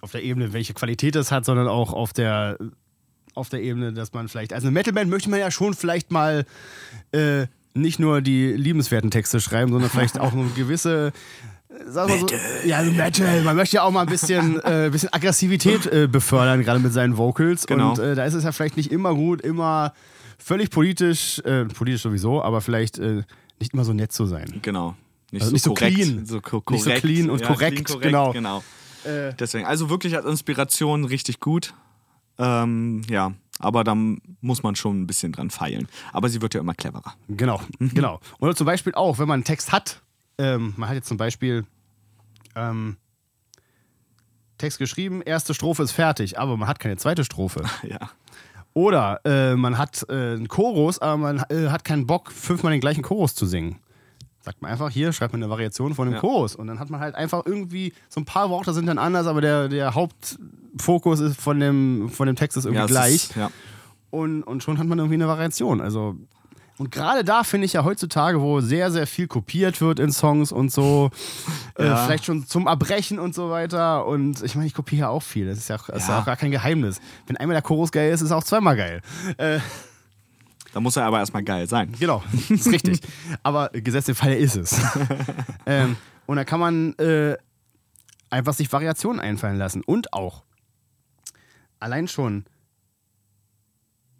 [0.00, 2.56] auf der Ebene, welche Qualität das hat, sondern auch auf der,
[3.34, 6.46] auf der Ebene, dass man vielleicht, also eine Metalband möchte man ja schon vielleicht mal
[7.12, 7.46] äh,
[7.80, 11.12] nicht nur die liebenswerten Texte schreiben, sondern vielleicht auch eine gewisse
[11.86, 12.26] Sag mal so,
[12.64, 13.42] ja, Metal.
[13.42, 17.16] Man möchte ja auch mal ein bisschen, äh, bisschen Aggressivität äh, befördern, gerade mit seinen
[17.16, 17.66] Vocals.
[17.66, 17.90] Genau.
[17.90, 19.92] Und äh, da ist es ja vielleicht nicht immer gut, immer
[20.38, 23.22] völlig politisch, äh, politisch sowieso, aber vielleicht äh,
[23.60, 24.60] nicht immer so nett zu sein.
[24.62, 24.96] Genau.
[25.30, 26.26] Nicht, Also so, nicht so korrekt, clean.
[26.26, 27.02] So ko Nicht so korrekt.
[27.02, 28.32] clean und ja, korrekt, clean, genau.
[28.32, 28.64] genau.
[29.04, 31.74] Äh, Deswegen, also wirklich als Inspiration richtig gut.
[32.38, 33.94] Ähm, ja, aber da
[34.40, 35.88] muss man schon ein bisschen dran feilen.
[36.12, 37.14] Aber sie wird ja immer cleverer.
[37.28, 37.90] Genau, Mhm.
[37.94, 38.20] genau.
[38.38, 40.00] Oder zum Beispiel auch, wenn man einen Text hat,
[40.38, 41.66] ähm, man hat jetzt zum Beispiel
[42.54, 42.96] ähm,
[44.58, 47.62] Text geschrieben, erste Strophe ist fertig, aber man hat keine zweite Strophe.
[47.82, 48.10] Ja.
[48.74, 52.80] Oder äh, man hat äh, einen Chorus, aber man äh, hat keinen Bock, fünfmal den
[52.80, 53.80] gleichen Chorus zu singen.
[54.48, 56.20] Sagt man einfach, hier schreibt man eine Variation von dem Ja.
[56.20, 56.56] Chorus.
[56.56, 59.42] Und dann hat man halt einfach irgendwie, so ein paar Worte sind dann anders, aber
[59.42, 63.14] der, der Hauptfokus ist von dem, von dem Text ist irgendwie ja, gleich.
[63.14, 63.50] Ist, ja.
[64.08, 65.82] Und, und schon hat man irgendwie eine Variation.
[65.82, 66.16] Also,
[66.78, 70.50] und gerade da finde ich ja heutzutage, wo sehr, sehr viel kopiert wird in Songs
[70.50, 71.10] und so,
[71.74, 74.06] äh, vielleicht schon zum Erbrechen und so weiter.
[74.06, 75.46] Und ich meine, ich kopiere ja auch viel.
[75.46, 77.02] Das ist ja, auch, das ist auch gar kein Geheimnis.
[77.26, 79.02] Wenn einmal der Chorus geil ist, ist er auch zweimal geil.
[79.36, 79.58] Äh,
[80.72, 81.92] Da muss er aber erstmal geil sein.
[81.98, 83.00] genau, ist richtig.
[83.42, 84.78] Aber gesetzt im Fall ist es.
[85.66, 87.36] ähm, und da kann man äh,
[88.30, 89.82] einfach sich Variationen einfallen lassen.
[89.82, 90.44] Und auch
[91.80, 92.44] allein schon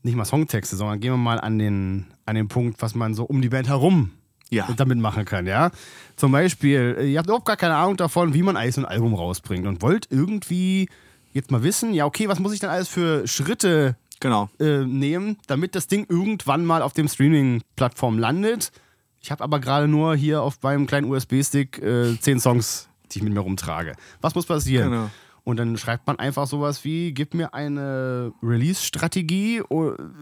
[0.03, 3.25] nicht mal Songtexte, sondern gehen wir mal an den, an den Punkt, was man so
[3.25, 4.13] um die Band herum
[4.51, 4.69] Ja.
[4.77, 5.71] damit machen kann, ja.
[6.17, 8.87] Zum Beispiel, äh, ihr habt überhaupt gar keine Ahnung davon, wie man eigentlich so ein
[8.87, 10.89] Album rausbringt und wollt irgendwie
[11.33, 14.49] jetzt mal wissen, ja, okay, was muss ich denn alles für Schritte Genau.
[14.59, 18.73] äh, nehmen, damit das Ding irgendwann mal auf dem Streaming-Plattform landet.
[19.21, 23.25] Ich habe aber gerade nur hier auf meinem kleinen USB-Stick äh, zehn Songs, die ich
[23.25, 23.95] mit mir rumtrage.
[24.21, 24.91] Was muss passieren?
[24.91, 25.11] Genau.
[25.49, 29.63] Und dann schreibt man einfach sowas wie, gib mir eine Release-Strategie,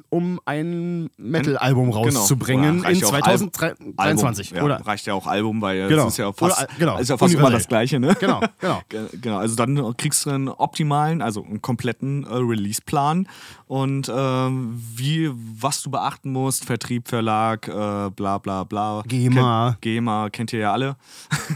[0.08, 2.86] um ein Metal-Album rauszubringen Genau.
[2.86, 4.52] Oder reicht in ja auch 2023.
[4.54, 4.68] Album.
[4.70, 6.02] Ja, Oder reicht ja auch Album, weil Genau.
[6.06, 6.98] es ist ja fast, Oder, äh, genau.
[6.98, 8.16] ist ja fast immer das Gleiche, ne?
[8.20, 8.80] Genau, genau.
[8.88, 13.26] Ge- Genau, also dann kriegst du einen optimalen, also einen kompletten äh, Release-Plan
[13.66, 19.02] und ähm, wie, was du beachten musst, Vertrieb, Verlag, äh, bla bla bla.
[19.08, 19.70] GEMA.
[19.70, 20.94] Kennt, GEMA kennt ihr ja alle.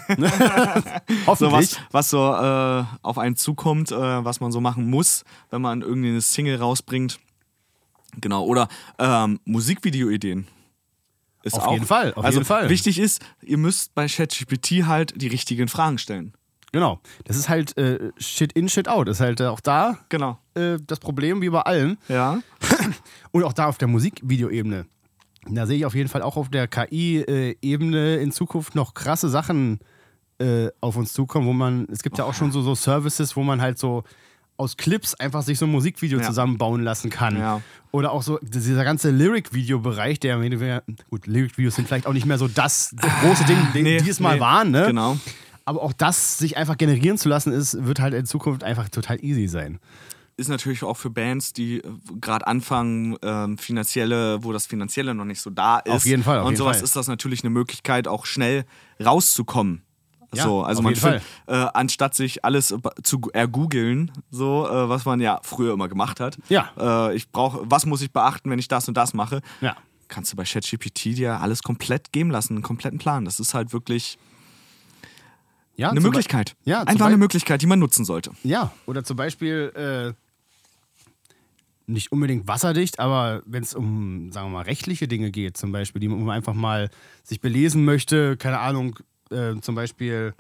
[0.11, 1.52] So hoffentlich.
[1.52, 5.82] was, was so äh, auf einen zukommt, äh, was man so machen muss, wenn man
[5.82, 7.18] irgendeine Single rausbringt.
[8.20, 8.68] Genau, oder
[8.98, 10.48] ähm, Musikvideo-Ideen.
[11.42, 12.68] Ist Auf auch, jeden Fall, auf also jeden Fall.
[12.68, 16.34] Wichtig ist, ihr müsst bei ChatGPT halt die richtigen Fragen stellen.
[16.72, 17.00] Genau.
[17.24, 19.08] Das ist halt äh, Shit in, Shit out.
[19.08, 20.38] Ist halt äh, auch da Genau.
[20.54, 21.98] äh, das Problem, wie bei allen.
[22.08, 22.40] Ja.
[23.32, 24.86] Und auch da auf der Musikvideoebene.
[25.48, 29.80] Da sehe ich auf jeden Fall auch auf der KI-Ebene in Zukunft noch krasse Sachen
[30.40, 33.42] äh, auf uns zukommen, wo man, es gibt ja auch schon so, so Services, wo
[33.42, 34.05] man halt so
[34.57, 36.26] aus Clips einfach sich so ein Musikvideo Ja.
[36.26, 37.38] zusammenbauen lassen kann.
[37.38, 37.62] Ja.
[37.92, 40.37] Oder auch so dieser ganze Lyric-Video-Bereich, der
[41.09, 44.11] gut, Lyric-Videos sind vielleicht auch nicht mehr so das, das große Ding, den, Nee, die
[44.11, 44.87] es mal nee, waren, ne?
[44.87, 45.16] Genau.
[45.64, 49.22] Aber auch das sich einfach generieren zu lassen, ist, wird halt in Zukunft einfach total
[49.24, 49.79] easy sein.
[50.37, 51.83] Ist natürlich auch für Bands, die
[52.20, 55.92] gerade anfangen, ähm, finanzielle, wo das Finanzielle noch nicht so da ist.
[55.92, 56.85] Auf jeden Fall, auf und jeden sowas Fall.
[56.85, 58.64] ist das natürlich eine Möglichkeit, auch schnell
[59.05, 59.83] rauszukommen.
[60.34, 65.20] Ja, so, also man find, äh, anstatt sich alles zu ergoogeln, so äh, was man
[65.20, 66.38] ja früher immer gemacht hat.
[66.48, 66.70] Ja.
[67.10, 69.40] Äh, ich brauche, was muss ich beachten, wenn ich das und das mache?
[69.60, 69.76] Ja.
[70.08, 73.24] Kannst du bei ChatGPT dir alles komplett geben lassen, einen kompletten Plan.
[73.24, 74.18] Das ist halt wirklich
[75.76, 76.56] Ja, eine Möglichkeit.
[76.64, 78.30] Be- Ja, Einfach eine Möglichkeit, die man nutzen sollte.
[78.44, 80.14] Ja, oder zum Beispiel äh,
[81.86, 86.00] nicht unbedingt wasserdicht, aber wenn es um, sagen wir mal, rechtliche Dinge geht, zum Beispiel,
[86.00, 86.88] die man einfach mal
[87.24, 88.96] sich belesen möchte, keine Ahnung,
[89.30, 90.34] äh, zum Beispiel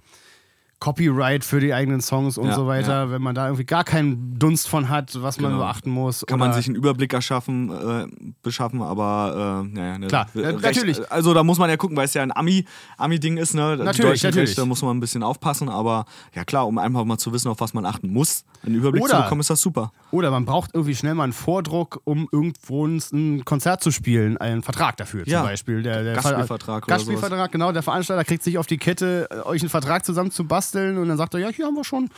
[0.80, 4.38] Copyright für die eigenen Songs und Ja, so weiter, wenn man da irgendwie gar keinen
[4.38, 5.62] Dunst von hat, was man Genau.
[5.64, 6.24] beachten muss.
[6.26, 8.06] Kann man sich einen Überblick erschaffen, äh,
[8.42, 11.12] beschaffen, aber äh, naja, ne, Klar, Recht- äh, natürlich.
[11.12, 12.64] Also da muss man ja gucken, weil es ja ein Ami,
[12.96, 13.76] Ami-Ding ist, ne?
[13.76, 14.54] Natürlich, natürlich.
[14.54, 17.60] Da muss man ein bisschen aufpassen, aber ja klar, um einfach mal zu wissen, auf
[17.60, 19.92] was man achten muss, einen Überblick Oder- zu bekommen, ist das super.
[20.12, 24.62] Oder man braucht irgendwie schnell mal einen Vordruck, um irgendwo ein- Konzert zu spielen, einen
[24.62, 25.42] Vertrag dafür zum Ja.
[25.42, 25.82] Beispiel.
[25.82, 27.70] Der, der Gastspielvertrag oder Gastspielvertrag, genau.
[27.72, 31.08] Der Veranstalter kriegt sich auf die Kette, äh, euch einen Vertrag zusammen zu basteln und
[31.08, 32.08] dann sagt er, ja, hier haben wir schon,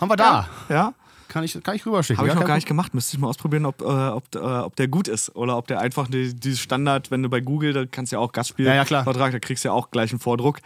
[0.00, 0.48] haben wir da.
[0.68, 0.94] Ja,
[1.28, 2.18] Kann ich, kann ich rüberschicken.
[2.18, 2.94] habe ich ja, noch gar nicht gemacht.
[2.94, 5.80] Müsste ich mal ausprobieren, ob, äh, ob, äh, ob der gut ist oder ob der
[5.80, 8.42] einfach die, dieses Standard, wenn du bei Google, da kannst du ja auch Ja,
[8.74, 9.04] ja, klar.
[9.04, 10.58] Gastspielvertrag, da kriegst du ja auch gleich einen Vordruck.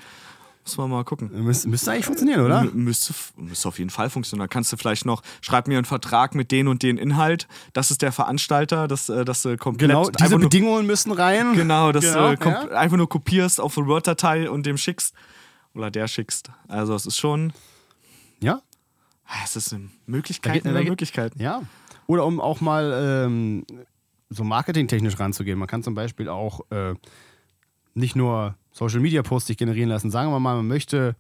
[0.65, 1.29] Muss man mal gucken.
[1.29, 1.47] Problem.
[1.47, 2.61] Müsste, eigentlich funktionieren, oder?
[2.61, 4.45] M- Müsste, müsste auf jeden Fall funktionieren.
[4.47, 7.49] Da kannst du vielleicht noch, schreib mir einen Vertrag mit den und den Inhalt.
[7.73, 9.89] Das ist der Veranstalter, dass, äh, dass du komplett.
[9.89, 11.55] Genau, diese einfach nur, Bedingungen müssen rein.
[11.55, 12.69] Genau, dass Genau, du ja.
[12.73, 15.15] einfach nur kopierst auf eine Word-Datei und dem schickst.
[15.79, 16.51] Oder der schickst.
[16.67, 17.53] Also, es ist schon.
[18.41, 18.63] Ja,
[19.45, 21.41] Es ist eine Möglichkeit geht- über Möglichkeiten.
[21.41, 21.63] ja.
[22.07, 23.67] Oder um auch mal ähm,
[24.31, 25.59] so marketingtechnisch ranzugehen.
[25.59, 26.95] Man kann zum Beispiel auch äh,
[27.95, 30.11] nicht nur Social Media Posts sich generieren lassen.
[30.11, 31.17] Sagen wir mal, man möchte,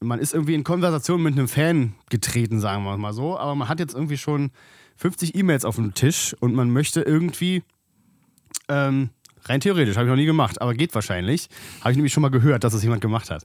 [0.00, 3.68] man ist irgendwie in Konversation mit einem Fan getreten, sagen wir mal so, aber man
[3.68, 4.50] hat jetzt irgendwie schon
[4.96, 7.62] 50 E-Mails auf dem Tisch und man möchte irgendwie,
[8.68, 9.10] ähm,
[9.44, 11.48] rein theoretisch, habe ich noch nie gemacht, aber geht wahrscheinlich.
[11.80, 13.44] Habe ich nämlich schon mal gehört, dass es jemand gemacht hat.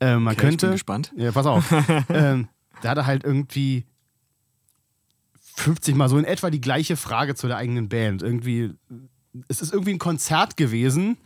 [0.00, 0.66] Ähm, man Okay, ich könnte.
[0.66, 1.12] bin gespannt.
[1.16, 1.72] Ja, pass auf.
[2.08, 2.48] ähm,
[2.82, 3.84] da hat er halt irgendwie
[5.56, 8.22] 50 Mal so in etwa die gleiche Frage zu der eigenen Band.
[8.22, 8.72] Irgendwie,
[9.48, 11.16] es ist irgendwie ein Konzert gewesen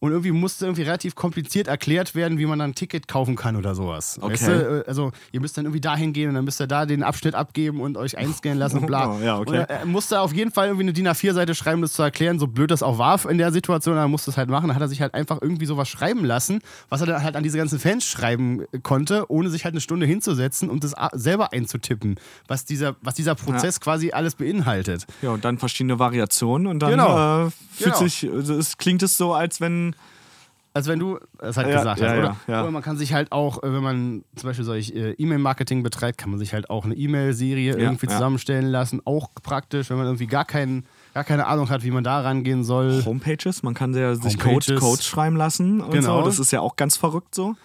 [0.00, 3.54] und irgendwie musste irgendwie relativ kompliziert erklärt werden, wie man dann ein Ticket kaufen kann
[3.56, 4.18] oder sowas.
[4.20, 4.32] Okay.
[4.32, 4.84] Weißt du?
[4.86, 7.80] Also, ihr müsst dann irgendwie dahin gehen und dann müsst ihr da den Abschnitt abgeben
[7.80, 9.10] und euch einscannen lassen und bla.
[9.14, 9.50] Oh, ja, okay.
[9.50, 12.38] Und er, er musste auf jeden Fall irgendwie eine DIN A4-Seite schreiben, das zu erklären,
[12.38, 14.68] so blöd das auch war in der Situation, er musste es halt machen.
[14.68, 17.42] Dann hat er sich halt einfach irgendwie sowas schreiben lassen, was er dann halt an
[17.42, 22.16] diese ganzen Fans schreiben konnte, ohne sich halt eine Stunde hinzusetzen und das selber einzutippen,
[22.48, 25.06] was dieser, was dieser Prozess quasi alles beinhaltet.
[25.22, 27.46] Ja, und dann verschiedene Variationen und dann Genau.
[27.46, 27.96] äh, fühlt Genau.
[27.98, 29.89] sich, also es klingt es so, als wenn.
[30.72, 32.18] Als wenn du es halt Ja, gesagt ja, hast.
[32.18, 32.62] Oder, ja.
[32.62, 36.18] oder man kann sich halt auch, äh, wenn man zum Beispiel solch äh, E-Mail-Marketing betreibt,
[36.18, 39.00] kann man sich halt auch eine E-Mail-Serie irgendwie zusammenstellen lassen.
[39.04, 42.62] Auch praktisch, wenn man irgendwie gar, keinen, gar keine Ahnung hat, wie man da rangehen
[42.62, 43.04] soll.
[43.04, 44.80] Homepages, man kann ja sich Codes, Homepages.
[44.80, 46.20] Codes schreiben lassen und Genau.
[46.20, 46.26] so.
[46.26, 47.56] Das ist ja auch ganz verrückt so.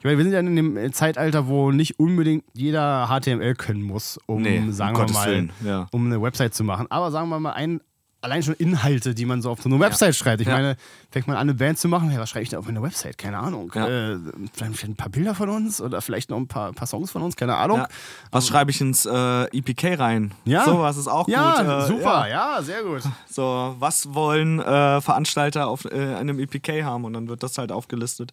[0.00, 4.18] Ich meine, wir sind ja in dem Zeitalter, wo nicht unbedingt jeder HTML können muss,
[4.26, 5.86] um, Nee, um sagen wir Gottes mal, ja.
[5.92, 6.88] um eine Website zu machen.
[6.90, 7.80] Aber sagen wir mal, ein,
[8.24, 10.40] allein schon Inhalte, die man so auf so eine Website schreibt.
[10.40, 10.54] Ich Ja.
[10.54, 10.76] meine,
[11.10, 13.18] fängt man an, eine Band zu machen, hey, was schreibe ich da auf eine Website?
[13.18, 13.70] Keine Ahnung.
[13.74, 13.86] Ja.
[14.14, 14.18] Äh,
[14.52, 17.36] vielleicht ein paar Bilder von uns oder vielleicht noch ein paar, paar Songs von uns,
[17.36, 17.78] keine Ahnung.
[17.78, 17.88] Ja.
[18.30, 20.32] Was schreibe ich ins äh, EPK rein?
[20.44, 20.64] Ja.
[20.64, 21.68] So was ist auch Ja, gut.
[21.84, 22.56] Äh, super, ja.
[22.56, 22.62] ja.
[22.62, 23.02] sehr gut.
[23.30, 27.04] So, was wollen äh, Veranstalter auf äh, einem EPK haben?
[27.04, 28.32] Und dann wird das halt aufgelistet.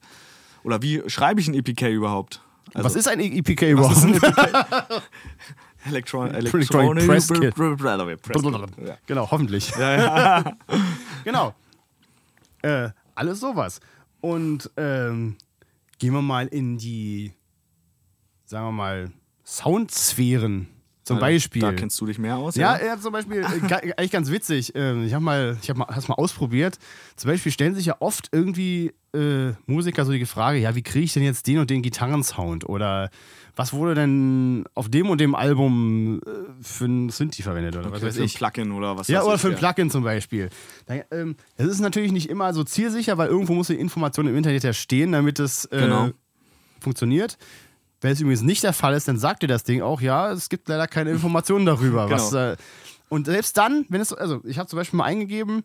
[0.63, 2.41] Oder wie schreibe ich ein EPK überhaupt?
[2.73, 3.97] Also, was ist ein EPK überhaupt?
[5.85, 7.55] Electron Electronic Press Kit.
[8.85, 8.97] Ja.
[9.05, 9.71] genau, hoffentlich.
[11.23, 11.55] genau.
[12.61, 13.79] Äh, alles sowas.
[14.21, 15.37] Und ähm,
[15.97, 17.33] gehen wir mal in die,
[18.45, 19.11] sagen wir mal,
[19.43, 20.67] Soundsphären.
[21.11, 21.61] Zum Beispiel.
[21.61, 22.55] Da kennst du dich mehr aus?
[22.55, 24.73] Ja, ja, zum Beispiel, äh, eigentlich ganz witzig.
[24.75, 26.77] Ähm, ich habe mal, ich habe mal, mal ausprobiert.
[27.15, 31.05] Zum Beispiel stellen sich ja oft irgendwie äh, Musiker so die Frage: Ja, wie kriege
[31.05, 32.67] ich denn jetzt den und den Gitarrensound?
[32.69, 33.09] Oder
[33.55, 36.29] was wurde denn auf dem und dem Album äh,
[36.63, 37.75] für ein Synthi verwendet?
[37.75, 38.35] Oder was Okay, weiß für ein ich?
[38.35, 40.49] Plugin oder was Ja, oder ich, für ein Plugin zum Beispiel.
[41.11, 44.63] Ähm, Das ist natürlich nicht immer so zielsicher, weil irgendwo muss die Information im Internet
[44.63, 46.11] ja stehen, damit es äh, Genau.
[46.79, 47.37] funktioniert.
[48.01, 50.49] Wenn es übrigens nicht der Fall ist, dann sagt dir das Ding auch, ja, es
[50.49, 52.07] gibt leider keine Informationen darüber.
[52.07, 52.17] Genau.
[52.17, 52.57] was, äh,
[53.09, 55.63] und selbst dann, wenn es, also ich habe zum Beispiel mal eingegeben,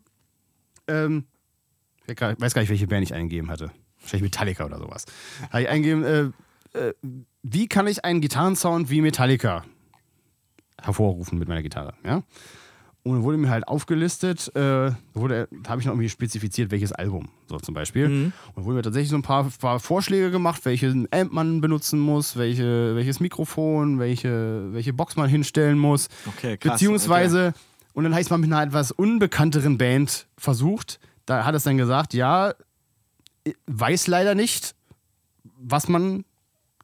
[0.86, 1.24] ähm,
[2.06, 3.72] ich weiß gar nicht, welche Band ich eingegeben hatte.
[4.00, 5.06] Wahrscheinlich Metallica oder sowas.
[5.50, 6.94] Habe ich eingegeben, äh, äh,
[7.42, 9.64] wie kann ich einen Gitarrensound wie Metallica
[10.80, 11.94] hervorrufen mit meiner Gitarre.
[12.04, 12.22] Ja?
[13.06, 16.90] Und dann wurde mir halt aufgelistet, äh, wurde, da habe ich noch irgendwie spezifiziert, welches
[16.90, 18.06] Album, so zum Beispiel.
[18.06, 22.00] Und dann wurde mir tatsächlich so ein paar, paar Vorschläge gemacht, welchen Amp man benutzen
[22.00, 26.08] muss, welche, welches Mikrofon, welche, welche Box man hinstellen muss.
[26.26, 27.54] Okay, krass, Beziehungsweise,
[27.92, 30.98] und dann habe ich es mal mit einer etwas unbekannteren Band versucht.
[31.26, 32.54] Da hat es dann gesagt, ja,
[33.68, 34.74] weiß leider nicht,
[35.60, 36.24] was man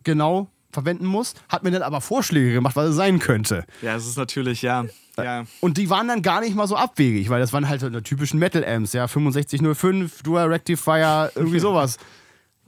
[0.04, 3.64] genau verwenden muss, hat mir dann aber Vorschläge gemacht, was es sein könnte.
[3.82, 4.86] Ja, es ist natürlich, ja.
[5.16, 5.44] ja.
[5.60, 8.38] Und die waren dann gar nicht mal so abwegig, weil das waren halt so typischen
[8.38, 11.98] Metal-Amps, ja, 6505, Dual Rectifier, irgendwie sowas.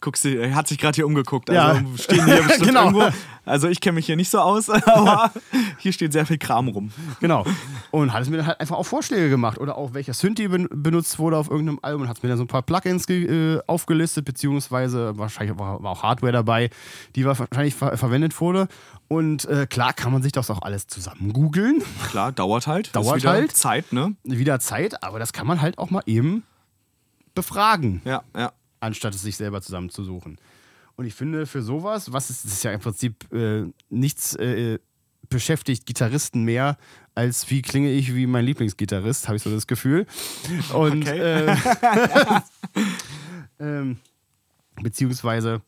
[0.05, 1.49] Guckst du, er hat sich gerade hier umgeguckt.
[1.49, 1.69] Ja.
[1.69, 2.85] Also stehen hier bestimmt Genau.
[2.91, 3.09] irgendwo.
[3.47, 5.33] Also ich kenne mich hier nicht so aus, aber
[5.79, 6.91] hier steht sehr viel Kram rum.
[7.21, 7.47] Genau.
[7.91, 10.69] Und hat es mir dann halt einfach auch Vorschläge gemacht oder auch welcher Synthi ben
[10.71, 14.27] benutzt wurde auf irgendeinem Album und hat mir dann so ein paar Plugins äh, aufgelistet,
[14.27, 16.69] beziehungsweise wahrscheinlich war, war auch Hardware dabei,
[17.17, 18.69] die wahrscheinlich ver verwendet wurde.
[19.09, 21.83] Und äh, klar kann man sich das auch alles zusammen googeln.
[22.11, 22.95] Klar, dauert halt.
[22.95, 23.57] Dauert wieder halt.
[23.57, 24.17] Zeit, ne?
[24.25, 26.43] Wieder Zeit, aber das kann man halt auch mal eben
[27.35, 28.03] befragen.
[28.05, 28.53] Ja, ja.
[28.85, 30.39] Anstatt es sich selber zusammenzusuchen.
[30.97, 34.79] Und ich finde, für sowas, was ist, das ist ja im Prinzip äh, nichts äh,
[35.29, 36.77] beschäftigt Gitarristen mehr,
[37.15, 40.07] als wie klinge ich wie mein Lieblingsgitarrist, habe ich so das Gefühl.
[40.73, 41.19] Und Okay.
[41.19, 41.57] äh,
[43.61, 43.99] ähm,
[44.83, 45.63] beziehungsweise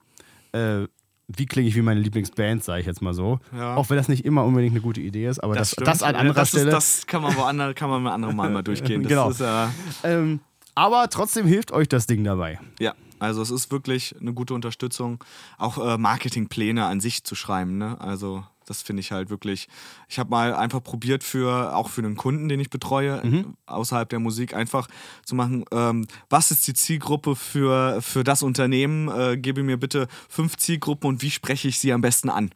[0.52, 0.87] äh,
[1.29, 3.40] wie klinge ich wie meine Lieblingsband, sage ich jetzt mal so.
[3.52, 3.74] Ja.
[3.74, 6.02] Auch wenn das nicht immer unbedingt eine gute Idee ist, aber das, das, stimmt.
[6.09, 6.68] an anderer das Stelle.
[6.68, 9.02] Ist, das kann man woanders, kann man mal andere Mal mal durchgehen.
[9.02, 9.31] Das Genau.
[9.31, 9.66] Ist, äh,
[10.05, 10.40] ähm,
[10.76, 12.61] aber trotzdem hilft euch das Ding dabei.
[12.79, 15.22] ja, also es ist wirklich eine gute Unterstützung,
[15.59, 17.79] auch äh, Marketingpläne an sich zu schreiben.
[17.79, 18.00] Ne?
[18.00, 19.68] Also das finde ich halt wirklich.
[20.09, 23.55] Ich habe mal einfach probiert für auch für einen Kunden, den ich betreue, Mhm.
[23.66, 24.88] außerhalb der Musik, einfach
[25.24, 29.09] zu machen, ähm, was ist die Zielgruppe für, für das Unternehmen?
[29.09, 32.50] Äh, gebe mir bitte fünf Zielgruppen und wie spreche ich sie am besten an?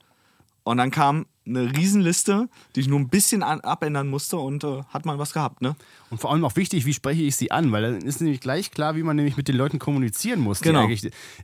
[0.63, 4.83] Und dann kam eine Riesenliste, die ich nur ein bisschen an, abändern musste und äh,
[4.91, 5.75] hat man was gehabt, ne?
[6.11, 8.71] Und vor allem auch wichtig, wie spreche ich sie an, weil dann ist nämlich gleich
[8.71, 10.61] klar, wie man nämlich mit den Leuten kommunizieren muss.
[10.61, 10.87] Genau.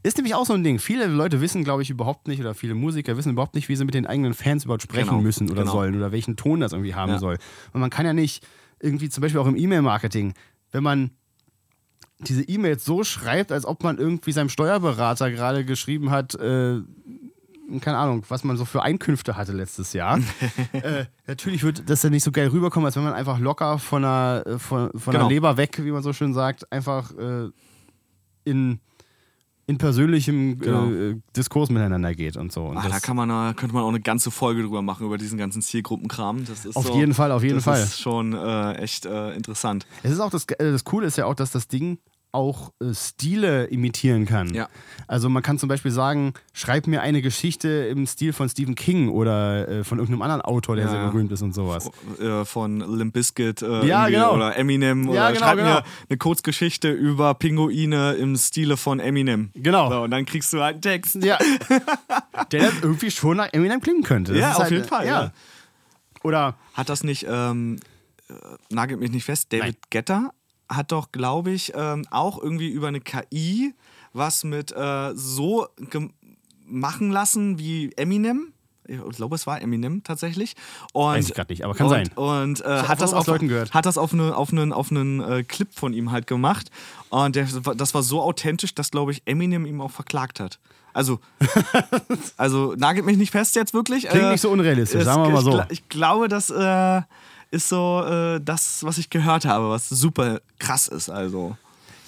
[0.02, 0.78] Ist nämlich auch so ein Ding.
[0.78, 3.84] Viele Leute wissen, glaube ich, überhaupt nicht, oder viele Musiker wissen überhaupt nicht, wie sie
[3.84, 5.72] mit den eigenen Fans überhaupt sprechen Genau, müssen oder genau.
[5.72, 7.18] sollen oder welchen Ton das irgendwie haben Ja.
[7.18, 7.38] soll.
[7.72, 8.46] Und man kann ja nicht
[8.78, 10.34] irgendwie, zum Beispiel auch im E-Mail-Marketing,
[10.70, 11.10] wenn man
[12.18, 16.80] diese E-Mails so schreibt, als ob man irgendwie seinem Steuerberater gerade geschrieben hat, äh,
[17.80, 20.18] keine Ahnung, was man so für Einkünfte hatte letztes Jahr.
[20.72, 24.02] äh, natürlich wird das dann nicht so geil rüberkommen, als wenn man einfach locker von
[24.02, 25.28] der, äh, von, von Genau.
[25.28, 27.48] Leber weg, wie man so schön sagt, einfach äh,
[28.44, 28.78] in,
[29.66, 30.90] in persönlichem Genau.
[30.90, 32.66] äh, Diskurs miteinander geht und so.
[32.66, 35.04] Und Ah, da das- kann man, äh, könnte man auch eine ganze Folge drüber machen,
[35.06, 36.44] über diesen ganzen Zielgruppenkram.
[36.44, 37.80] Das ist Auf so, jeden Fall, auf jeden das Fall.
[37.82, 39.86] ist schon äh, echt äh, interessant.
[40.04, 41.98] Es ist auch das, das Coole ist ja auch, dass das Ding
[42.36, 44.52] auch äh, Stile imitieren kann.
[44.52, 44.68] Ja.
[45.08, 49.08] Also man kann zum Beispiel sagen, schreib mir eine Geschichte im Stil von Stephen King
[49.08, 51.90] oder äh, von irgendeinem anderen Autor, der Ja, sehr berühmt ist und sowas.
[52.20, 54.34] Äh, von Limp Bizkit äh, Ja, genau.
[54.34, 55.70] oder Eminem Ja, oder genau, schreib genau.
[55.70, 59.50] mir eine Kurzgeschichte über Pinguine im Stile von Eminem.
[59.54, 59.90] Genau.
[59.90, 61.16] So, und dann kriegst du halt einen Text.
[61.24, 61.38] Ja.
[62.52, 64.32] der dann irgendwie schon nach Eminem klingen könnte.
[64.32, 65.32] Das Ja, auf halt, jeden Fall, ja.
[66.22, 67.78] Oder Hat das nicht, ähm,
[68.28, 68.34] äh,
[68.68, 69.76] nagelt mich nicht fest, David Nein.
[69.90, 70.32] Getter
[70.68, 73.74] hat doch, glaube ich, ähm, auch irgendwie über eine KI
[74.12, 75.66] was mit äh, so
[76.66, 78.52] machen lassen wie Eminem.
[78.88, 80.54] Ich glaube, es war Eminem tatsächlich.
[80.92, 82.08] Und, Weiß ich grad nicht, aber kann und, sein.
[82.14, 85.68] Und äh, hat, das auf, hat das auf, eine, auf einen, auf einen äh, Clip
[85.74, 86.70] von ihm halt gemacht.
[87.10, 90.60] Und der, das war so authentisch, dass, glaube ich, Eminem ihm auch verklagt hat.
[90.92, 91.18] Also,
[92.36, 94.06] also nagelt mich nicht fest jetzt wirklich.
[94.08, 95.50] Klingt Äh, nicht so unrealistisch, sagen wir mal ich so.
[95.52, 97.02] gla- Ich glaube, das äh,
[97.50, 101.08] ist so äh, das, was ich gehört habe, was super krass ist.
[101.10, 101.56] Also.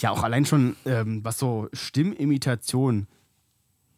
[0.00, 3.06] ja auch allein schon, ähm, was so Stimmimitation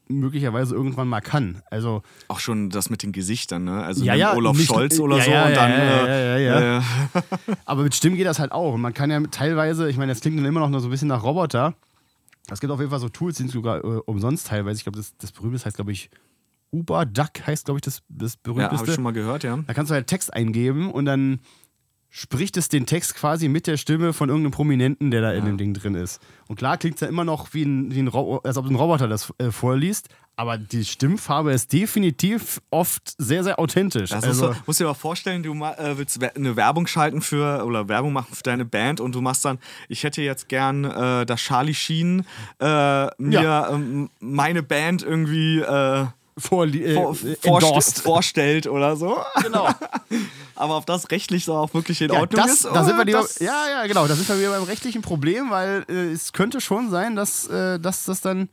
[0.09, 1.63] möglicherweise irgendwann mal kann.
[1.71, 3.85] Also Auch schon das mit den Gesichtern, ne?
[3.85, 5.71] Also Ja, ja, Olaf nicht- Scholz oder ja, so ja, und dann.
[5.71, 6.07] ja,
[6.39, 6.83] ja, äh, äh,
[7.65, 8.75] Aber mit Stimmen geht das halt auch.
[8.75, 10.91] Und man kann ja teilweise, ich meine, das klingt dann immer noch nur so ein
[10.91, 11.75] bisschen nach Roboter.
[12.51, 14.79] Es gibt auf jeden Fall so Tools, die sind sogar äh, umsonst teilweise.
[14.79, 16.11] Ich glaube, das, das berühmteste heißt, glaube ich,
[16.73, 18.79] Uber Duck heißt, glaube ich, das, das ja, berühmteste.
[18.79, 19.59] habe ich schon mal gehört, ja.
[19.67, 21.41] da kannst du halt Text eingeben und dann
[22.11, 25.57] spricht es den Text quasi mit der Stimme von irgendeinem Prominenten, der da in dem
[25.57, 26.21] Ding drin ist.
[26.49, 29.07] Und klar klingt es ja immer noch wie ein, wie ein als ob ein Roboter
[29.07, 30.09] das äh, vorliest,
[30.41, 34.09] aber die Stimmfarbe ist definitiv oft sehr, sehr authentisch.
[34.09, 37.65] Das also, ist so, musst dir mal vorstellen, du äh, willst eine Werbung schalten für
[37.65, 41.27] oder Werbung machen für deine Band und du machst dann, ich hätte jetzt gern, äh,
[41.27, 42.25] dass Charlie Sheen
[42.59, 42.65] äh,
[43.19, 43.71] mir Ja.
[43.71, 45.61] ähm, meine Band irgendwie
[46.39, 47.15] vorli- äh, vor,
[47.61, 49.19] vorst vorstellt oder so.
[49.43, 49.69] Genau.
[50.55, 52.65] Aber ob das rechtlich so auch wirklich in Ja, Ordnung das, ist?
[52.67, 54.07] da sind wir das- ja, ja, genau.
[54.07, 57.79] Da sind wir wieder beim rechtlichen Problem, weil äh, es könnte schon sein, dass, äh,
[57.81, 58.49] dass das dann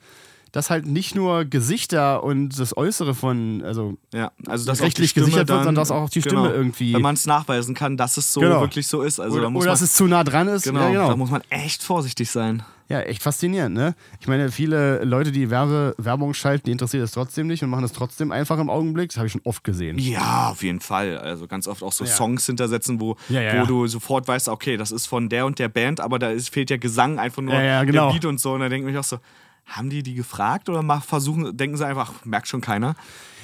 [0.51, 5.25] dass halt nicht nur Gesichter und das Äußere von, also Ja, also dass rechtlich Stimme
[5.25, 7.97] gesichert wird, dann, sondern dass auch die Stimme genau, irgendwie- Wenn man es nachweisen kann,
[7.97, 8.61] dass es so Genau.
[8.61, 9.19] wirklich so ist.
[9.19, 10.63] Also oder, da muss oder man, dass es zu nah dran ist.
[10.63, 11.07] genau, Ja, genau.
[11.09, 12.63] da muss man echt vorsichtig sein.
[12.89, 13.95] Ja, echt faszinierend, ne?
[14.21, 17.83] Ich meine, viele Leute, die Werbe, Werbung schalten, die interessiert es trotzdem nicht und machen
[17.83, 19.09] es trotzdem einfach im Augenblick.
[19.09, 19.99] Das habe ich schon oft gesehen.
[19.99, 21.17] Ja, auf jeden Fall.
[21.17, 22.09] Also ganz oft auch so Ja.
[22.11, 25.67] Songs hintersetzen, wo, Ja, wo du sofort weißt, okay, das ist von der und der
[25.67, 28.13] Band, aber da ist, fehlt ja Gesang, einfach nur Ja, ja, genau.
[28.13, 28.53] Beat und so.
[28.53, 29.17] Und da denke ich mich auch so,
[29.67, 32.95] haben die die gefragt oder versuchen, denken sie einfach, ach, merkt schon keiner.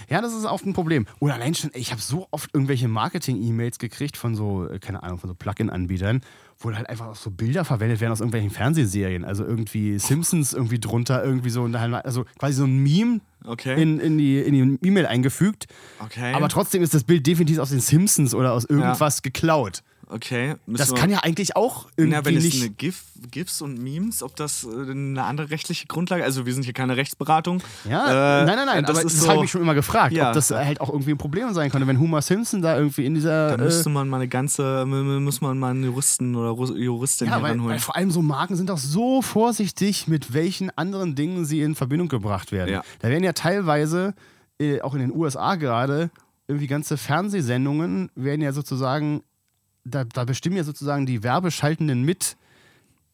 [0.10, 1.06] Ja, das ist oft ein Problem.
[1.20, 5.18] Oder allein schon, ich habe so oft irgendwelche Marketing-E-Mails gekriegt von so, äh, keine Ahnung,
[5.20, 6.22] von so Plugin-Anbietern,
[6.60, 9.26] wo halt einfach auch so Bilder verwendet werden aus irgendwelchen Fernsehserien.
[9.26, 13.82] Also irgendwie Simpsons irgendwie drunter, irgendwie so, halt, also quasi so ein Meme Okay.
[13.82, 15.68] in, in die in die E-Mail eingefügt.
[16.00, 16.34] Okay.
[16.34, 19.84] Aber trotzdem ist das Bild definitiv aus den Simpsons oder aus irgendwas geklaut.
[20.10, 20.56] Okay.
[20.68, 22.62] Das kann ja eigentlich auch irgendwie Ja, wenn es nicht.
[22.62, 26.64] eine GIF, GIFs und Memes, ob das äh, eine andere rechtliche Grundlage, also wir sind
[26.64, 27.62] hier keine Rechtsberatung.
[27.90, 29.74] Ja, Äh, nein, nein, nein, das aber ist das so, habe ich mich schon immer
[29.74, 30.30] gefragt, Ja.
[30.30, 33.16] ob das halt auch irgendwie ein Problem sein könnte, wenn Homer Simpson da irgendwie in
[33.16, 33.50] dieser.
[33.50, 37.40] Da äh, müsste man mal eine ganze, muss man mal einen Juristen oder Juristin Ja,
[37.40, 37.72] heranholen.
[37.74, 41.76] weil vor allem so Marken sind auch so vorsichtig, mit welchen anderen Dingen sie in
[41.76, 42.72] Verbindung gebracht werden.
[42.72, 42.84] Ja.
[43.00, 44.14] Da werden ja teilweise,
[44.60, 46.10] äh, auch in den USA gerade,
[46.48, 49.24] irgendwie ganze Fernsehsendungen werden ja sozusagen,
[49.86, 52.38] da, da bestimmen ja sozusagen die Werbeschaltenden mit,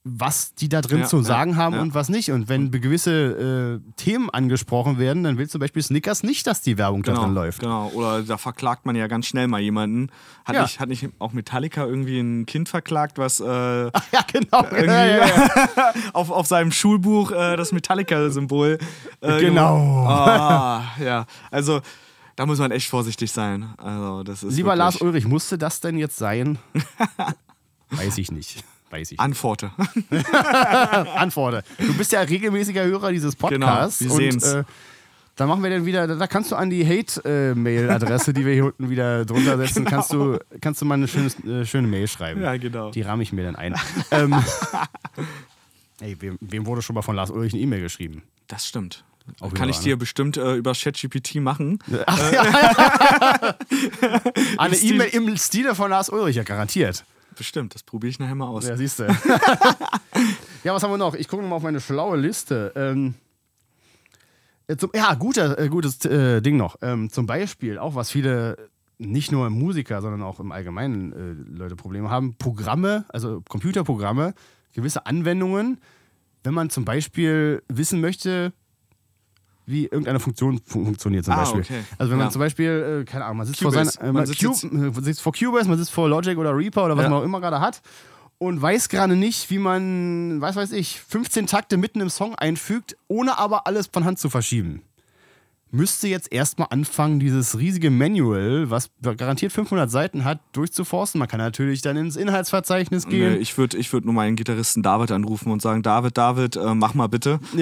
[0.06, 1.82] was die da drin Ja, zu ja, sagen haben ja.
[1.82, 2.32] und was nicht.
[2.32, 6.78] Und wenn gewisse äh, Themen angesprochen werden, dann will zum Beispiel Snickers nicht, dass die
[6.78, 7.60] Werbung da drin läuft.
[7.60, 10.10] Genau, oder da verklagt man ja ganz schnell mal jemanden.
[10.46, 10.62] Hat, Ja.
[10.64, 13.92] nicht, hat nicht auch Metallica irgendwie ein Kind verklagt, was äh, Ja,
[14.32, 14.64] genau.
[14.64, 15.94] irgendwie Ja, ja, ja.
[16.14, 18.78] auf, auf seinem Schulbuch äh, das Metallica-Symbol.
[19.22, 20.06] Äh, Genau.
[20.08, 21.82] Ah, ja, also
[22.40, 23.74] da muss man echt vorsichtig sein.
[23.76, 26.58] Also, das ist Lieber Lars Ulrich, musste das denn jetzt sein?
[27.90, 28.64] Weiß ich nicht.
[28.90, 29.20] Weiß ich.
[29.20, 29.72] Antworte.
[31.18, 31.66] Antworte.
[31.78, 34.00] Du bist ja regelmäßiger Hörer dieses Podcasts.
[34.00, 34.54] Genau, wir sehen's.
[34.54, 34.64] Und, äh,
[35.36, 38.90] da machen wir dann wieder, da kannst du an die Hate-Mail-Adresse, die wir hier unten
[38.90, 42.42] wieder drunter setzen, kannst, du, kannst du mal eine schönes, äh, schöne Mail schreiben.
[42.42, 42.92] Ja, genau.
[42.92, 43.76] Die ramme ich mir dann ein.
[44.12, 44.42] ähm,
[46.00, 48.24] ey, wem, wem wurde schon mal von Lars Ulrich eine E-Mail geschrieben?
[48.48, 49.04] Das stimmt.
[49.40, 51.80] Auch Kann ich dir bestimmt äh, über ChatGPT machen.
[54.58, 57.06] Eine Stil- E-Mail im Stile von Lars Ulrich, ja garantiert.
[57.38, 58.68] Bestimmt, das probiere ich nachher mal aus.
[58.68, 59.04] Ja, siehst du.
[60.64, 61.16] ja, was haben wir noch?
[61.16, 62.74] Ich gucke mal auf meine schlaue Liste.
[62.76, 63.14] Ähm,
[64.68, 66.76] äh, zum, ja, guter, äh, gutes äh, Ding noch.
[66.82, 71.76] Ähm, zum Beispiel, auch was viele, nicht nur Musiker, sondern auch im Allgemeinen äh, Leute
[71.78, 74.34] Probleme haben, Programme, also Computerprogramme,
[74.74, 75.80] gewisse Anwendungen,
[76.44, 78.52] wenn man zum Beispiel wissen möchte,
[79.70, 81.62] wie irgendeine Funktion fun funktioniert zum Ah, Beispiel.
[81.62, 81.80] okay.
[81.98, 82.32] Also wenn man Ja.
[82.32, 83.76] zum Beispiel, äh, keine Ahnung, man sitzt Cubase.
[83.78, 86.56] vor seinem, äh, Man man sitzt man sitzt vor Cubase, man sitzt vor Logic oder
[86.56, 87.10] Reaper oder was Ja.
[87.10, 87.82] man auch immer gerade hat
[88.38, 92.96] und weiß gerade nicht, wie man, was weiß ich, 15 Takte mitten im Song einfügt,
[93.08, 94.82] ohne aber alles von Hand zu verschieben.
[95.72, 101.20] Müsste jetzt erstmal anfangen, dieses riesige Manual, was garantiert 500 Seiten hat, durchzuforsten.
[101.20, 103.40] Man kann natürlich dann ins Inhaltsverzeichnis Nee, gehen.
[103.40, 106.96] ich würde ich würd nur meinen Gitarristen David anrufen und sagen, David, David, äh, mach
[106.96, 107.40] mal bitte.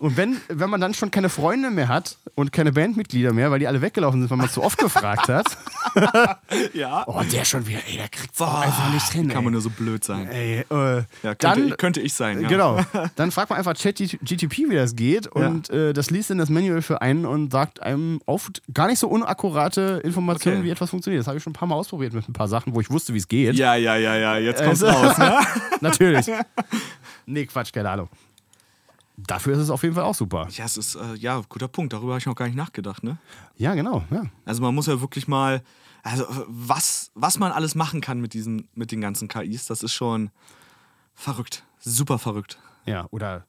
[0.00, 3.58] Und wenn, wenn man dann schon keine Freunde mehr hat und keine Bandmitglieder mehr, weil
[3.58, 5.46] die alle weggelaufen sind, weil man zu oft gefragt hat.
[6.74, 7.04] Ja.
[7.06, 9.28] Oh, der schon wieder, ey, der kriegt's auch einfach nicht hin.
[9.28, 9.42] Kann ey.
[9.44, 10.28] man nur so blöd sein.
[10.28, 12.40] Ey, äh, Ja, könnte, dann, könnte ich sein.
[12.42, 12.48] Ja.
[12.48, 12.80] Genau.
[13.16, 16.82] Dann fragt man einfach ChatGTP, wie das geht und äh, das liest dann das Manual
[16.82, 20.66] für einen und sagt einem oft gar nicht so unakkurate Informationen, Okay.
[20.66, 21.20] wie etwas funktioniert.
[21.20, 23.14] Das habe ich schon ein paar Mal ausprobiert mit ein paar Sachen, wo ich wusste,
[23.14, 23.56] wie es geht.
[23.56, 25.18] Ja, ja, ja, ja, jetzt kommt's Also- raus.
[25.18, 25.38] Ne?
[25.80, 26.26] Natürlich.
[27.26, 28.08] Nee, Quatsch, keine Ahnung.
[29.26, 30.48] Dafür ist es auf jeden Fall auch super.
[30.50, 31.92] Ja, es ist, äh, ja, guter Punkt.
[31.92, 33.18] Darüber habe ich noch gar nicht nachgedacht, ne?
[33.56, 34.04] Ja, genau.
[34.10, 34.24] Ja.
[34.44, 35.62] Also man muss ja wirklich mal,
[36.02, 39.82] also äh, was, was man alles machen kann mit diesen, mit den ganzen KIs, das
[39.82, 40.30] ist schon
[41.14, 41.64] verrückt.
[41.78, 42.58] Super verrückt.
[42.86, 43.46] Ja, oder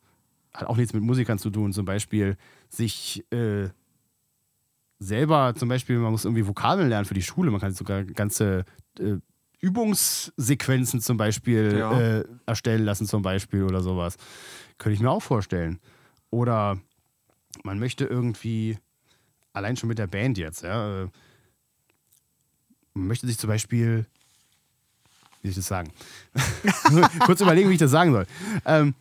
[0.54, 2.38] hat auch nichts mit Musikern zu tun, zum Beispiel
[2.70, 3.70] sich äh,
[5.00, 8.66] selber, zum Beispiel, man muss irgendwie Vokabeln lernen für die Schule, man kann sogar ganze
[9.00, 9.16] äh,
[9.60, 12.00] Übungssequenzen zum Beispiel Ja.
[12.00, 14.18] äh, erstellen lassen, zum Beispiel oder sowas.
[14.82, 15.80] Könnte ich mir auch vorstellen.
[16.32, 16.80] Oder
[17.64, 18.80] man möchte irgendwie,
[19.54, 21.08] allein schon mit der Band jetzt, ja, äh,
[22.96, 24.08] man möchte sich zum Beispiel,
[25.44, 25.92] wie soll ich das sagen?
[27.20, 28.26] Kurz überlegen, wie ich das sagen soll.
[28.66, 28.96] Ähm,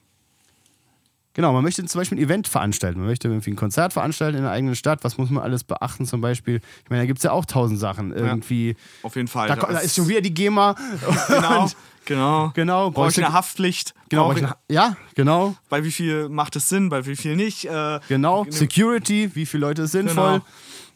[1.32, 2.98] genau, man möchte zum Beispiel ein Event veranstalten.
[2.98, 5.02] Man möchte irgendwie ein Konzert veranstalten in der eigenen Stadt.
[5.02, 6.60] Was muss man alles beachten zum Beispiel?
[6.84, 8.12] Ich meine, da gibt es ja auch tausend Sachen.
[8.12, 9.48] Irgendwie, Auf jeden Fall.
[9.48, 10.76] da, da ist schon wieder die GEMA.
[11.28, 11.70] Genau,
[12.04, 12.50] genau.
[12.54, 12.90] genau.
[12.90, 13.94] Brauche ich eine Haftpflicht?
[14.08, 15.54] Genau, ich, ja, genau.
[15.68, 17.64] bei wie viel macht es Sinn, bei wie viel nicht?
[17.66, 18.44] Äh, Genau.
[18.44, 18.56] Genau.
[18.56, 20.40] Security, wie viele Leute ist sinnvoll?
[20.40, 20.44] Genau.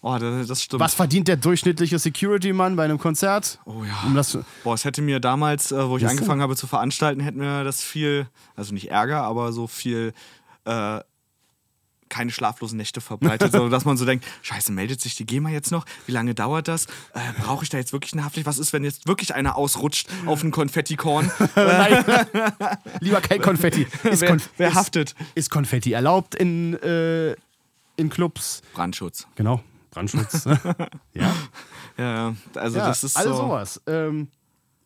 [0.03, 0.81] Oh, das, das stimmt.
[0.81, 3.59] Was verdient der durchschnittliche Security-Mann bei einem Konzert?
[3.65, 4.07] Oh ja.
[4.07, 6.19] Um das, Boah, es hätte mir damals, äh, wo ich Siehste?
[6.19, 10.13] angefangen habe zu veranstalten, hätte mir das viel, also nicht Ärger, aber so viel
[10.67, 11.01] äh,
[12.15, 15.73] keine schlaflosen Nächte verbreitet, sondern dass man so denkt, scheiße, meldet sich die GEMA jetzt
[15.73, 15.85] noch?
[16.07, 16.87] Wie lange dauert das?
[17.13, 18.47] Äh, Brauche ich da jetzt wirklich eine Haftpflicht?
[18.47, 21.29] Was ist, wenn jetzt wirklich einer ausrutscht auf einen Konfettikorn?
[21.57, 22.05] Nein.
[23.01, 23.89] Lieber kein Konfetti.
[24.05, 25.17] Ist, wer, Konf wer ist, haftet?
[25.35, 27.33] ist Konfetti erlaubt in, äh,
[27.97, 28.63] in Clubs?
[28.75, 29.27] Brandschutz.
[29.35, 29.61] Genau.
[29.91, 30.45] Brandschutz.
[31.15, 31.35] ja.
[31.99, 32.35] Ja, ja.
[32.55, 33.43] Also ja, das ist alles so.
[33.43, 33.83] sowas.
[33.89, 34.29] Ähm,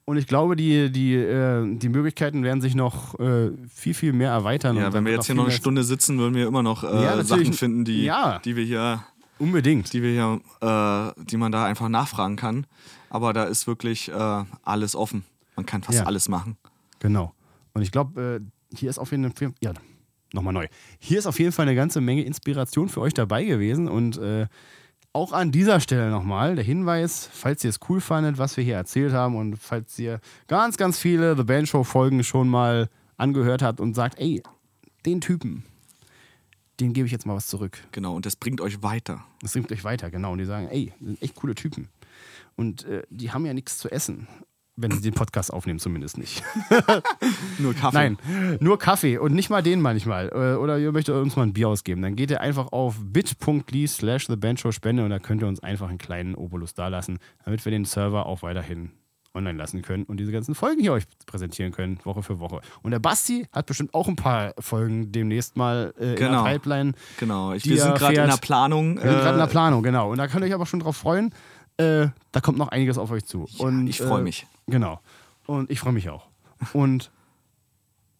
[0.08, 4.30] und ich glaube, die, die, äh, die Möglichkeiten werden sich noch äh, viel, viel mehr
[4.30, 4.76] erweitern.
[4.76, 7.22] Ja, wenn wir jetzt hier noch eine Stunde sitzen, würden wir immer noch äh, Ja.
[7.22, 8.38] Sachen finden, die, Ja.
[8.38, 9.04] die wir hier,
[9.38, 9.92] Unbedingt.
[9.92, 12.66] die wir hier, äh, die man da einfach nachfragen kann.
[13.10, 15.24] Aber da ist wirklich äh, alles offen.
[15.56, 16.04] Man kann fast Ja.
[16.06, 16.56] alles machen.
[17.00, 17.34] Genau.
[17.74, 19.72] Und ich glaube, äh, hier ist auf jeden Fall, ja,
[20.32, 20.68] nochmal neu.
[21.00, 24.16] Hier ist auf jeden Fall eine ganze Menge Inspiration für euch dabei gewesen und
[25.12, 28.76] auch an dieser Stelle nochmal der Hinweis, falls ihr es cool fandet, was wir hier
[28.76, 33.62] erzählt haben und falls ihr ganz, ganz viele The Band Show Folgen schon mal angehört
[33.62, 34.42] habt und sagt, ey,
[35.06, 35.64] den Typen,
[36.80, 37.78] den gebe ich jetzt mal was zurück.
[37.92, 39.24] Genau, und das bringt euch weiter.
[39.40, 40.32] Das bringt euch weiter, genau.
[40.32, 41.88] Und die sagen, ey, das sind echt coole Typen.
[42.56, 44.28] Und äh, die haben ja nichts zu essen.
[44.80, 46.42] Wenn sie den Podcast aufnehmen, zumindest nicht.
[47.58, 47.96] Nur Kaffee.
[47.96, 48.18] Nein,
[48.60, 50.28] nur Kaffee und nicht mal den manchmal.
[50.28, 52.00] Äh, Oder ihr möchtet uns mal ein Bier ausgeben.
[52.00, 54.28] Dann geht ihr einfach auf bit.ly slash
[54.70, 58.26] spende und da könnt ihr uns einfach einen kleinen Obolus dalassen, damit wir den Server
[58.26, 58.92] auch weiterhin
[59.34, 62.60] online lassen können und diese ganzen Folgen hier euch präsentieren können, Woche für Woche.
[62.82, 66.44] Und der Basti hat bestimmt auch ein paar Folgen demnächst mal äh, in Genau.
[66.44, 66.92] der Pipeline.
[67.18, 68.96] Genau, ich, Die wir sind er gerade in der Planung.
[68.96, 70.10] Wir sind gerade in der äh, Planung, genau.
[70.10, 71.32] Und da könnt ihr euch aber schon drauf freuen.
[71.76, 73.48] Äh, da kommt noch einiges auf euch zu.
[73.58, 74.46] und, ich freu äh, mich.
[74.68, 75.00] Genau.
[75.46, 76.28] Und ich freue mich auch.
[76.72, 77.10] Und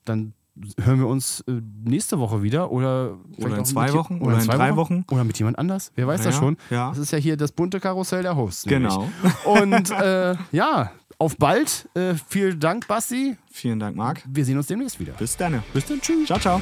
[0.05, 0.32] dann
[0.80, 4.74] hören wir uns äh, nächste Woche wieder oder vielleicht in zwei Wochen oder in drei
[4.76, 5.05] Wochen.
[5.11, 5.92] oder mit jemand anders.
[5.94, 6.57] Wer weiß das Ja, schon.
[6.70, 6.88] ja.
[6.88, 8.64] Das ist ja hier das bunte Karussell der Hosts.
[8.64, 9.09] Genau.
[9.44, 11.88] Und äh, ja, auf bald.
[11.94, 13.36] Äh, vielen Dank, Basti.
[13.53, 14.22] Vielen Dank, Marc.
[14.28, 15.12] Wir sehen uns demnächst wieder.
[15.12, 15.62] Bis dann.
[15.72, 16.01] Bis dann.
[16.01, 16.26] Tschüss.
[16.26, 16.61] Ciao, ciao.